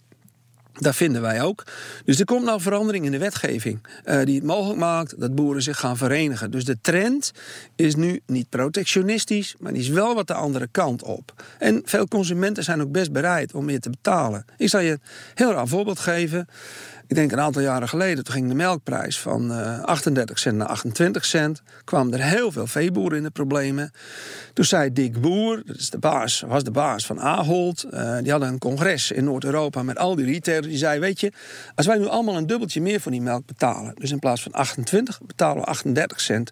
Dat 0.79 0.97
vinden 0.97 1.23
wij 1.23 1.43
ook. 1.43 1.63
Dus 2.05 2.19
er 2.19 2.25
komt 2.25 2.45
nou 2.45 2.61
verandering 2.61 3.05
in 3.05 3.13
de 3.13 3.19
wetgeving 3.19 3.87
uh, 4.05 4.23
die 4.25 4.35
het 4.35 4.45
mogelijk 4.45 4.79
maakt 4.79 5.21
dat 5.21 5.35
boeren 5.35 5.63
zich 5.63 5.79
gaan 5.79 5.97
verenigen. 5.97 6.51
Dus 6.51 6.65
de 6.65 6.79
trend 6.81 7.33
is 7.77 7.95
nu 7.95 8.21
niet 8.27 8.49
protectionistisch, 8.49 9.55
maar 9.59 9.73
die 9.73 9.83
is 9.83 9.89
wel 9.89 10.15
wat 10.15 10.27
de 10.27 10.35
andere 10.35 10.69
kant 10.71 11.03
op. 11.03 11.45
En 11.59 11.83
veel 11.85 12.09
consumenten 12.09 12.65
zijn 12.65 12.83
ook 12.83 12.93
best 12.93 13.13
bereid 13.13 13.55
om 13.55 13.65
meer 13.65 13.81
te 13.81 13.91
betalen. 13.91 14.45
Ik 14.57 14.69
zal 14.69 14.81
je 14.81 14.91
een 14.91 15.01
heel 15.35 15.53
raar 15.53 15.69
voorbeeld 15.69 15.99
geven. 15.99 16.49
Ik 17.07 17.17
denk 17.17 17.33
een 17.33 17.41
aantal 17.41 17.63
jaren 17.63 17.89
geleden, 17.89 18.25
toen 18.25 18.35
ging 18.35 18.49
de 18.49 18.55
melkprijs 18.55 19.19
van 19.19 19.51
uh, 19.51 19.83
38 19.83 20.39
cent 20.39 20.57
naar 20.57 20.67
28 20.67 21.25
cent. 21.25 21.63
Kwamen 21.85 22.13
er 22.13 22.23
heel 22.23 22.53
veel 22.53 22.67
veeboeren 22.67 23.19
in 23.19 23.25
de 23.25 23.31
problemen. 23.31 23.93
Toen 24.53 24.65
zei 24.65 24.93
Dick 24.93 25.21
Boer, 25.21 25.63
dat 25.67 25.77
is 25.77 25.91
de 25.91 25.99
baas, 25.99 26.41
was 26.41 26.65
de 26.65 26.71
baas 26.71 27.07
van 27.07 27.21
Ahold. 27.21 27.87
Uh, 27.91 28.19
die 28.19 28.31
hadden 28.31 28.49
een 28.49 28.59
congres 28.59 29.11
in 29.11 29.25
Noord-Europa 29.25 29.83
met 29.83 29.99
al 29.99 30.15
die 30.15 30.25
retailers. 30.25 30.67
Die 30.67 30.77
zei, 30.77 31.01
weet 31.01 31.21
je, 31.21 31.33
als 31.75 31.87
wij 31.87 31.99
nu 31.99 32.07
allemaal 32.07 32.37
een 32.37 32.47
dubbeltje 32.47 32.81
meer 32.81 33.01
voor 33.01 33.13
die 33.13 33.23
melk 33.23 33.47
betalen... 33.47 33.95
dus 33.95 34.11
in 34.11 34.19
plaats 34.19 34.43
van 34.43 34.53
28 34.53 35.21
betalen 35.27 35.63
we 35.63 35.69
38 35.69 36.21
cent... 36.21 36.51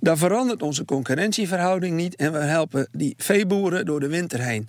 dan 0.00 0.18
verandert 0.18 0.62
onze 0.62 0.84
concurrentieverhouding 0.84 1.96
niet... 1.96 2.16
en 2.16 2.32
we 2.32 2.38
helpen 2.38 2.88
die 2.92 3.14
veeboeren 3.16 3.84
door 3.84 4.00
de 4.00 4.08
winter 4.08 4.40
heen. 4.40 4.68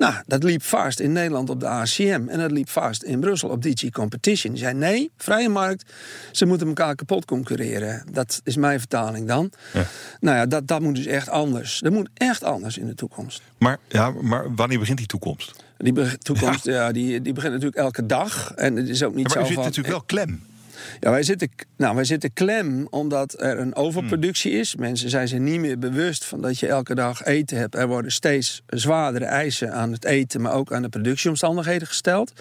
Nou, 0.00 0.14
dat 0.26 0.42
liep 0.42 0.62
vast 0.62 1.00
in 1.00 1.12
Nederland 1.12 1.50
op 1.50 1.60
de 1.60 1.66
ACM 1.66 2.22
en 2.28 2.38
dat 2.38 2.50
liep 2.50 2.68
vast 2.68 3.02
in 3.02 3.20
Brussel 3.20 3.48
op 3.48 3.62
DG 3.62 3.90
Competition. 3.90 4.52
Die 4.52 4.62
zei 4.62 4.74
nee, 4.74 5.10
vrije 5.16 5.48
markt, 5.48 5.92
ze 6.32 6.46
moeten 6.46 6.66
elkaar 6.66 6.94
kapot 6.94 7.24
concurreren. 7.24 8.04
Dat 8.12 8.40
is 8.44 8.56
mijn 8.56 8.78
vertaling 8.78 9.28
dan. 9.28 9.50
Ja. 9.72 9.86
Nou 10.20 10.36
ja, 10.36 10.46
dat, 10.46 10.66
dat 10.66 10.80
moet 10.80 10.94
dus 10.94 11.06
echt 11.06 11.28
anders. 11.28 11.78
Dat 11.78 11.92
moet 11.92 12.08
echt 12.14 12.44
anders 12.44 12.78
in 12.78 12.86
de 12.86 12.94
toekomst. 12.94 13.42
Maar, 13.58 13.78
ja, 13.88 14.10
maar 14.10 14.54
wanneer 14.54 14.78
begint 14.78 14.98
die 14.98 15.06
toekomst? 15.06 15.64
Die 15.76 16.18
toekomst, 16.18 16.64
ja. 16.64 16.72
ja 16.72 16.92
die, 16.92 17.22
die 17.22 17.32
begint 17.32 17.52
natuurlijk 17.52 17.80
elke 17.80 18.06
dag. 18.06 18.52
En 18.54 18.76
het 18.76 18.88
is 18.88 19.02
ook 19.02 19.14
niet 19.14 19.32
Ja, 19.32 19.34
maar 19.34 19.46
zo 19.46 19.52
u 19.52 19.54
zit 19.54 19.54
van... 19.54 19.64
natuurlijk 19.64 19.94
wel 19.94 20.02
klem. 20.06 20.42
Ja, 21.00 21.10
wij 21.10 21.22
zitten, 21.22 21.48
nou, 21.76 21.94
wij 21.94 22.04
zitten 22.04 22.32
klem 22.32 22.86
omdat 22.90 23.42
er 23.42 23.58
een 23.58 23.74
overproductie 23.74 24.52
is. 24.52 24.76
Mensen 24.76 25.10
zijn 25.10 25.28
zich 25.28 25.38
niet 25.38 25.60
meer 25.60 25.78
bewust 25.78 26.24
van 26.24 26.40
dat 26.40 26.58
je 26.58 26.66
elke 26.66 26.94
dag 26.94 27.24
eten 27.24 27.56
hebt. 27.56 27.74
Er 27.74 27.88
worden 27.88 28.12
steeds 28.12 28.62
zwaardere 28.66 29.24
eisen 29.24 29.72
aan 29.72 29.92
het 29.92 30.04
eten, 30.04 30.40
maar 30.40 30.52
ook 30.52 30.72
aan 30.72 30.82
de 30.82 30.88
productieomstandigheden 30.88 31.86
gesteld. 31.86 32.32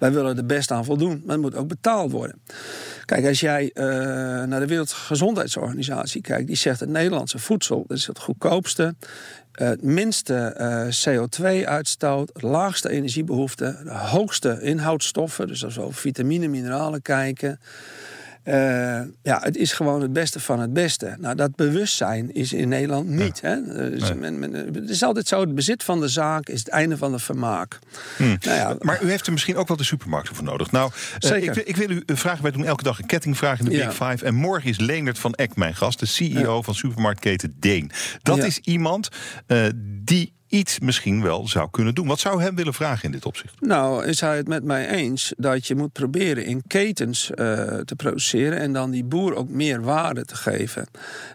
Wij 0.00 0.12
willen 0.12 0.36
er 0.36 0.46
best 0.46 0.70
aan 0.70 0.84
voldoen, 0.84 1.22
maar 1.24 1.34
het 1.34 1.44
moet 1.44 1.54
ook 1.54 1.68
betaald 1.68 2.10
worden. 2.10 2.40
Kijk, 3.04 3.26
als 3.26 3.40
jij 3.40 3.70
uh, 3.74 3.84
naar 4.44 4.60
de 4.60 4.66
Wereldgezondheidsorganisatie 4.66 6.20
kijkt, 6.20 6.46
die 6.46 6.56
zegt 6.56 6.80
het 6.80 6.88
Nederlandse 6.88 7.38
voedsel 7.38 7.84
is 7.88 8.06
het 8.06 8.18
goedkoopste, 8.18 8.94
uh, 9.54 9.68
het 9.68 9.82
minste 9.82 10.56
uh, 10.60 11.18
CO2-uitstoot, 11.18 12.30
het 12.32 12.42
laagste 12.42 12.88
energiebehoefte, 12.88 13.80
de 13.84 13.90
hoogste 13.90 14.58
inhoudstoffen, 14.60 15.46
dus 15.46 15.64
als 15.64 15.76
we 15.76 15.82
over 15.82 16.00
vitamine, 16.00 16.48
mineralen 16.48 17.02
kijken. 17.02 17.60
Uh, 18.44 18.54
ja, 19.22 19.40
het 19.42 19.56
is 19.56 19.72
gewoon 19.72 20.02
het 20.02 20.12
beste 20.12 20.40
van 20.40 20.60
het 20.60 20.72
beste. 20.72 21.16
Nou, 21.18 21.34
dat 21.34 21.56
bewustzijn 21.56 22.34
is 22.34 22.52
in 22.52 22.68
Nederland 22.68 23.08
niet. 23.08 23.38
Ja. 23.42 23.48
Hè? 23.48 23.90
Dus 23.90 24.02
nee. 24.02 24.14
men, 24.14 24.38
men, 24.38 24.52
het 24.52 24.90
is 24.90 25.02
altijd 25.02 25.28
zo, 25.28 25.40
het 25.40 25.54
bezit 25.54 25.84
van 25.84 26.00
de 26.00 26.08
zaak 26.08 26.48
is 26.48 26.58
het 26.58 26.68
einde 26.68 26.96
van 26.96 27.12
de 27.12 27.18
vermaak. 27.18 27.78
Hmm. 28.16 28.36
Nou 28.40 28.56
ja, 28.56 28.76
maar 28.80 29.02
u 29.02 29.10
heeft 29.10 29.26
er 29.26 29.32
misschien 29.32 29.56
ook 29.56 29.68
wel 29.68 29.76
de 29.76 29.84
supermarkten 29.84 30.34
voor 30.34 30.44
nodig. 30.44 30.70
Nou, 30.70 30.90
Zeker. 31.18 31.56
Uh, 31.56 31.56
ik, 31.56 31.68
ik, 31.68 31.76
wil 31.76 31.90
u 31.90 32.02
vragen, 32.06 32.42
wij 32.42 32.52
doen 32.52 32.64
elke 32.64 32.82
dag 32.82 32.98
een 32.98 33.06
kettingvraag 33.06 33.58
in 33.58 33.64
de 33.64 33.70
Big 33.70 33.98
ja. 33.98 34.10
Five. 34.10 34.24
En 34.24 34.34
morgen 34.34 34.70
is 34.70 34.78
Leendert 34.78 35.18
van 35.18 35.34
Eck 35.34 35.56
mijn 35.56 35.74
gast, 35.74 35.98
de 35.98 36.06
CEO 36.06 36.62
van 36.62 36.74
supermarktketen 36.74 37.56
Deen. 37.58 37.90
Dat 38.22 38.38
is 38.38 38.58
iemand 38.58 39.08
uh, 39.46 39.66
die 40.02 40.32
iets 40.50 40.78
misschien 40.78 41.22
wel 41.22 41.48
zou 41.48 41.70
kunnen 41.70 41.94
doen. 41.94 42.06
Wat 42.06 42.20
zou 42.20 42.42
hem 42.42 42.54
willen 42.54 42.74
vragen 42.74 43.04
in 43.04 43.10
dit 43.10 43.26
opzicht? 43.26 43.60
Nou, 43.60 44.04
is 44.04 44.20
hij 44.20 44.36
het 44.36 44.48
met 44.48 44.64
mij 44.64 44.88
eens 44.88 45.32
dat 45.36 45.66
je 45.66 45.74
moet 45.74 45.92
proberen 45.92 46.44
in 46.44 46.62
ketens 46.66 47.30
uh, 47.30 47.36
te 47.76 47.94
produceren 47.96 48.58
en 48.58 48.72
dan 48.72 48.90
die 48.90 49.04
boer 49.04 49.34
ook 49.34 49.48
meer 49.48 49.82
waarde 49.82 50.24
te 50.24 50.36
geven. 50.36 50.86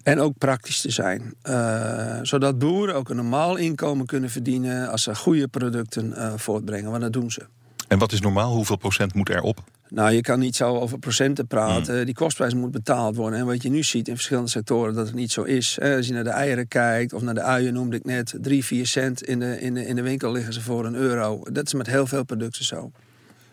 En 0.04 0.20
ook 0.20 0.38
praktisch 0.38 0.82
te 0.82 0.92
zijn. 0.92 1.34
Uh, 1.44 2.20
zodat 2.22 2.60
boeren 2.60 2.96
ook 2.96 3.10
een 3.10 3.16
normaal 3.16 3.56
inkomen 3.56 4.06
kunnen 4.06 4.30
verdienen 4.30 4.90
als 4.90 5.04
ze 5.04 5.16
goede 5.16 5.48
producten 5.48 6.14
uh, 6.18 6.34
voortbrengen. 6.36 6.90
Want 6.90 7.02
dat 7.02 7.14
doen 7.14 7.32
ze. 7.32 7.46
En 7.88 7.98
wat 7.98 8.12
is 8.12 8.22
normaal? 8.22 8.54
Hoeveel 8.54 8.78
procent 8.78 9.14
moet 9.14 9.30
erop? 9.30 9.64
Nou, 9.96 10.12
je 10.12 10.22
kan 10.22 10.40
niet 10.40 10.56
zo 10.56 10.76
over 10.76 11.00
procenten 11.00 11.48
praten. 11.48 11.98
Mm. 11.98 12.06
Die 12.06 12.14
kostprijs 12.14 12.54
moet 12.54 12.72
betaald 12.72 13.16
worden. 13.16 13.40
En 13.40 13.46
wat 13.46 13.64
je 13.64 13.70
nu 13.70 13.84
ziet 13.84 14.08
in 14.08 14.14
verschillende 14.14 14.50
sectoren, 14.50 14.94
dat 14.94 15.06
het 15.06 15.16
niet 15.16 15.32
zo 15.32 15.42
is. 15.42 15.80
Als 15.82 16.08
je 16.08 16.14
naar 16.14 16.24
de 16.24 16.30
eieren 16.30 16.68
kijkt, 16.68 17.14
of 17.14 17.22
naar 17.22 17.34
de 17.34 17.42
uien 17.42 17.74
noemde 17.74 17.96
ik 17.96 18.06
net, 18.06 18.36
3, 18.42 18.66
4 18.66 18.88
cent 18.88 19.24
in 19.24 19.40
de, 19.40 19.62
in, 19.62 19.74
de, 19.74 19.86
in 19.86 19.96
de 19.96 20.02
winkel 20.02 20.32
liggen 20.32 20.54
ze 20.54 20.62
voor 20.62 20.86
een 20.86 20.96
euro. 20.96 21.44
Dat 21.52 21.66
is 21.66 21.74
met 21.74 21.88
heel 21.88 22.08
veel 22.08 22.24
producten 22.24 22.66
zo. 22.66 22.92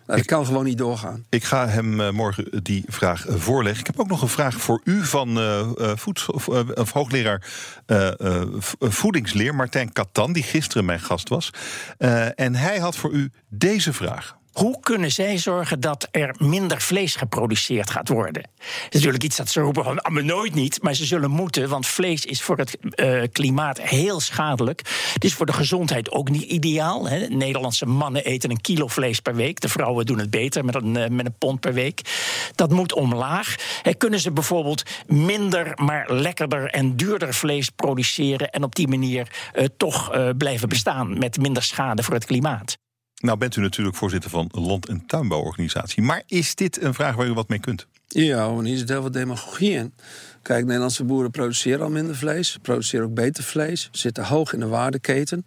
Dat 0.07 0.18
ik, 0.18 0.26
kan 0.26 0.46
gewoon 0.46 0.64
niet 0.64 0.78
doorgaan. 0.78 1.24
Ik 1.28 1.44
ga 1.44 1.68
hem 1.68 2.00
uh, 2.00 2.11
morgen 2.11 2.62
die 2.62 2.85
vraag 2.87 3.28
uh, 3.28 3.35
voorleggen. 3.35 3.81
Ik 3.81 3.87
heb 3.87 4.00
ook 4.00 4.09
nog 4.09 4.22
een 4.22 4.28
vraag 4.28 4.55
voor 4.55 4.81
u 4.85 5.05
van 5.05 5.38
uh, 5.38 5.70
voedsel, 5.96 6.35
of, 6.74 6.92
hoogleraar 6.92 7.46
voedingsleer 8.78 9.55
Martijn 9.55 9.92
Katan, 9.92 10.33
die 10.33 10.42
gisteren 10.42 10.85
mijn 10.85 11.00
gast 11.00 11.28
was. 11.28 11.50
en 12.35 12.55
hij 12.55 12.78
had 12.78 12.96
voor 12.96 13.11
u 13.11 13.31
deze 13.48 13.92
vraag. 13.92 14.40
Hoe 14.53 14.81
kunnen 14.81 15.12
zij 15.12 15.38
zorgen 15.38 15.81
dat 15.81 16.09
er 16.11 16.35
minder 16.38 16.81
vlees 16.81 17.17
geproduceerd 17.17 17.91
gaat 17.91 18.09
worden? 18.09 18.43
Dat 18.43 18.71
is 18.88 18.93
natuurlijk 18.93 19.23
iets 19.23 19.37
dat 19.37 19.49
ze 19.49 19.61
roepen 19.61 19.85
van 19.85 20.03
ah, 20.03 20.12
maar 20.12 20.25
nooit 20.25 20.55
niet, 20.55 20.83
maar 20.83 20.95
ze 20.95 21.05
zullen 21.05 21.31
moeten, 21.31 21.69
want 21.69 21.87
vlees 21.87 22.25
is 22.25 22.43
voor 22.43 22.59
het 22.59 22.79
uh, 22.97 23.23
klimaat 23.33 23.81
heel 23.81 24.21
schadelijk. 24.21 24.83
Het 25.12 25.25
is 25.25 25.35
voor 25.35 25.47
de 25.47 25.53
gezondheid 25.53 26.11
ook 26.11 26.31
niet 26.31 26.43
ideaal. 26.43 27.09
Hè. 27.09 27.27
Nederlandse 27.27 27.87
mannen 27.87 28.25
eten 28.25 28.51
een 28.51 28.61
kilo 28.61 28.87
vlees 28.87 29.21
per 29.21 29.35
week, 29.35 29.61
de 29.61 29.69
vrouwen 29.69 30.07
doen 30.07 30.19
het 30.19 30.31
beter 30.31 30.65
met 30.65 30.75
een, 30.75 30.95
uh, 30.95 31.09
met 31.09 31.27
een 31.27 31.38
pond 31.38 31.61
per 31.61 31.75
week. 31.75 32.01
Dat 32.55 32.71
moet 32.71 32.93
omlaag. 32.93 33.55
Hè, 33.83 33.95
kunnen 33.95 34.21
ze 34.21 34.33
bijvoorbeeld 34.33 34.83
minder, 35.07 35.73
maar 35.75 36.12
lekkerder 36.12 36.71
en 36.71 36.97
duurder 36.97 37.35
vlees 37.35 37.71
produceren 37.71 38.51
en 38.51 38.62
op 38.62 38.75
die 38.75 38.88
manier 38.88 39.29
uh, 39.55 39.65
toch 39.77 40.11
blijven 40.37 40.69
bestaan 40.69 41.19
met 41.19 41.38
minder 41.38 41.62
schade 41.62 42.03
voor 42.03 42.15
het 42.15 42.25
klimaat? 42.25 42.81
Nou 43.22 43.38
bent 43.38 43.56
u 43.56 43.61
natuurlijk 43.61 43.96
voorzitter 43.96 44.30
van 44.30 44.48
land- 44.52 44.88
en 44.88 45.06
tuinbouworganisatie. 45.06 46.02
Maar 46.02 46.22
is 46.26 46.54
dit 46.54 46.82
een 46.82 46.94
vraag 46.94 47.14
waar 47.14 47.26
u 47.26 47.32
wat 47.32 47.48
mee 47.48 47.58
kunt? 47.58 47.87
Ja, 48.08 48.54
want 48.54 48.66
hier 48.66 48.76
zit 48.76 48.88
heel 48.88 49.00
veel 49.00 49.11
demagogie 49.11 49.70
in. 49.70 49.92
Kijk, 50.42 50.64
Nederlandse 50.64 51.05
boeren 51.05 51.31
produceren 51.31 51.85
al 51.85 51.90
minder 51.90 52.16
vlees. 52.16 52.59
Produceren 52.62 53.07
ook 53.07 53.14
beter 53.14 53.44
vlees. 53.44 53.88
Zitten 53.92 54.24
hoog 54.24 54.52
in 54.52 54.61
de 54.61 54.66
waardeketen. 54.66 55.46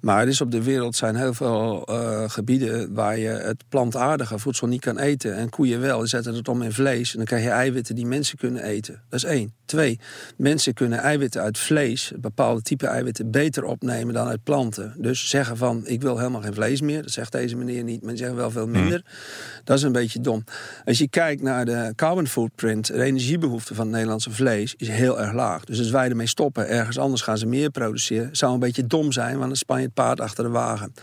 Maar 0.00 0.20
er 0.22 0.28
is 0.28 0.40
op 0.40 0.50
de 0.50 0.62
wereld 0.62 0.96
zijn 0.96 1.16
heel 1.16 1.34
veel 1.34 1.88
uh, 1.90 2.24
gebieden 2.26 2.94
waar 2.94 3.18
je 3.18 3.28
het 3.28 3.64
plantaardige 3.68 4.38
voedsel 4.38 4.66
niet 4.66 4.80
kan 4.80 4.98
eten. 4.98 5.36
En 5.36 5.48
koeien 5.48 5.80
wel. 5.80 5.98
Die 5.98 6.08
zetten 6.08 6.34
het 6.34 6.48
om 6.48 6.62
in 6.62 6.72
vlees. 6.72 7.10
En 7.10 7.16
dan 7.16 7.26
krijg 7.26 7.42
je 7.42 7.50
eiwitten 7.50 7.94
die 7.94 8.06
mensen 8.06 8.38
kunnen 8.38 8.62
eten. 8.62 9.02
Dat 9.08 9.24
is 9.24 9.30
één. 9.30 9.54
Twee, 9.64 9.98
mensen 10.36 10.74
kunnen 10.74 10.98
eiwitten 10.98 11.42
uit 11.42 11.58
vlees, 11.58 12.12
bepaalde 12.16 12.62
type 12.62 12.86
eiwitten, 12.86 13.30
beter 13.30 13.64
opnemen 13.64 14.14
dan 14.14 14.26
uit 14.26 14.42
planten. 14.44 14.94
Dus 14.98 15.28
zeggen 15.28 15.56
van, 15.56 15.86
ik 15.86 16.02
wil 16.02 16.18
helemaal 16.18 16.40
geen 16.40 16.54
vlees 16.54 16.80
meer. 16.80 17.02
Dat 17.02 17.10
zegt 17.10 17.32
deze 17.32 17.56
meneer 17.56 17.82
niet, 17.82 18.00
maar 18.00 18.10
die 18.10 18.18
zeggen 18.18 18.36
wel 18.36 18.50
veel 18.50 18.66
minder. 18.66 19.04
Dat 19.64 19.76
is 19.76 19.82
een 19.82 19.92
beetje 19.92 20.20
dom. 20.20 20.44
Als 20.84 20.98
je 20.98 21.08
kijkt 21.08 21.42
naar 21.42 21.64
de 21.64 21.92
carbon 21.96 22.26
footprint, 22.26 22.86
de 22.86 23.02
energiebehoefte 23.02 23.74
van 23.74 23.86
het 23.86 23.94
Nederlandse 24.26 24.74
vlees, 24.76 24.90
is 24.90 24.96
heel 24.96 25.20
erg 25.20 25.32
laag. 25.32 25.64
Dus 25.64 25.78
als 25.78 25.90
wij 25.90 26.08
ermee 26.08 26.26
stoppen, 26.26 26.68
ergens 26.68 26.98
anders 26.98 27.22
gaan 27.22 27.38
ze 27.38 27.46
meer 27.46 27.70
produceren, 27.70 28.36
zou 28.36 28.52
een 28.52 28.58
beetje 28.58 28.86
dom 28.86 29.12
zijn, 29.12 29.36
want 29.36 29.46
dan 29.46 29.56
span 29.56 29.78
je 29.78 29.84
het 29.84 29.94
paard 29.94 30.20
achter 30.20 30.44
de 30.44 30.50
wagen. 30.50 30.94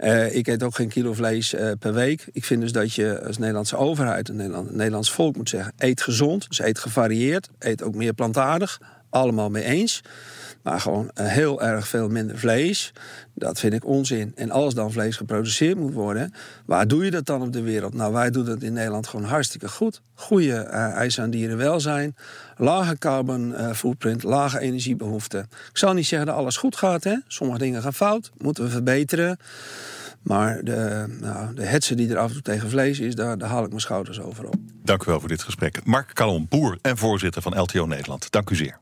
Uh, 0.00 0.34
ik 0.34 0.46
eet 0.46 0.62
ook 0.62 0.74
geen 0.74 0.88
kilo 0.88 1.12
vlees 1.12 1.54
uh, 1.54 1.70
per 1.78 1.92
week. 1.92 2.26
Ik 2.32 2.44
vind 2.44 2.60
dus 2.60 2.72
dat 2.72 2.94
je 2.94 3.22
als 3.26 3.38
Nederlandse 3.38 3.76
overheid, 3.76 4.32
Nederland, 4.32 4.74
Nederlands 4.74 5.10
volk 5.12 5.36
moet 5.36 5.48
zeggen: 5.48 5.72
eet 5.78 6.02
gezond, 6.02 6.48
dus 6.48 6.60
eet 6.60 6.78
gevarieerd, 6.78 7.48
eet 7.58 7.82
ook 7.82 7.94
meer 7.94 8.12
plantaardig. 8.12 8.80
Allemaal 9.10 9.50
mee 9.50 9.64
eens. 9.64 10.02
Maar 10.62 10.80
gewoon 10.80 11.10
uh, 11.14 11.26
heel 11.26 11.62
erg 11.62 11.88
veel 11.88 12.08
minder 12.08 12.38
vlees. 12.38 12.92
Dat 13.34 13.60
vind 13.60 13.72
ik 13.72 13.86
onzin. 13.86 14.32
En 14.34 14.50
als 14.50 14.74
dan 14.74 14.92
vlees 14.92 15.16
geproduceerd 15.16 15.78
moet 15.78 15.92
worden, 15.92 16.34
waar 16.66 16.88
doe 16.88 17.04
je 17.04 17.10
dat 17.10 17.26
dan 17.26 17.42
op 17.42 17.52
de 17.52 17.62
wereld? 17.62 17.94
Nou, 17.94 18.12
wij 18.12 18.30
doen 18.30 18.44
dat 18.44 18.62
in 18.62 18.72
Nederland 18.72 19.06
gewoon 19.06 19.26
hartstikke 19.26 19.68
goed. 19.68 20.00
Goede 20.14 20.54
eisen 20.54 21.22
aan 21.22 21.30
dierenwelzijn, 21.30 22.16
lage 22.56 22.98
carbon 22.98 23.54
footprint, 23.74 24.22
lage 24.22 24.58
energiebehoeften. 24.58 25.40
Ik 25.70 25.78
zal 25.78 25.92
niet 25.92 26.06
zeggen 26.06 26.28
dat 26.28 26.36
alles 26.36 26.56
goed 26.56 26.76
gaat. 26.76 27.04
Hè? 27.04 27.16
Sommige 27.26 27.58
dingen 27.58 27.82
gaan 27.82 27.94
fout, 27.94 28.30
moeten 28.38 28.64
we 28.64 28.70
verbeteren. 28.70 29.38
Maar 30.22 30.64
de, 30.64 31.04
nou, 31.20 31.54
de 31.54 31.64
hetze 31.64 31.94
die 31.94 32.10
er 32.10 32.18
af 32.18 32.26
en 32.26 32.32
toe 32.32 32.42
tegen 32.42 32.70
vlees 32.70 33.00
is, 33.00 33.14
daar, 33.14 33.38
daar 33.38 33.48
haal 33.48 33.62
ik 33.62 33.68
mijn 33.68 33.80
schouders 33.80 34.20
over 34.20 34.46
op. 34.46 34.54
Dank 34.84 35.02
u 35.02 35.04
wel 35.06 35.20
voor 35.20 35.28
dit 35.28 35.42
gesprek. 35.42 35.84
Mark 35.84 36.12
Calon, 36.12 36.46
boer 36.48 36.78
en 36.82 36.96
voorzitter 36.96 37.42
van 37.42 37.60
LTO 37.60 37.86
Nederland. 37.86 38.30
Dank 38.30 38.50
u 38.50 38.56
zeer. 38.56 38.76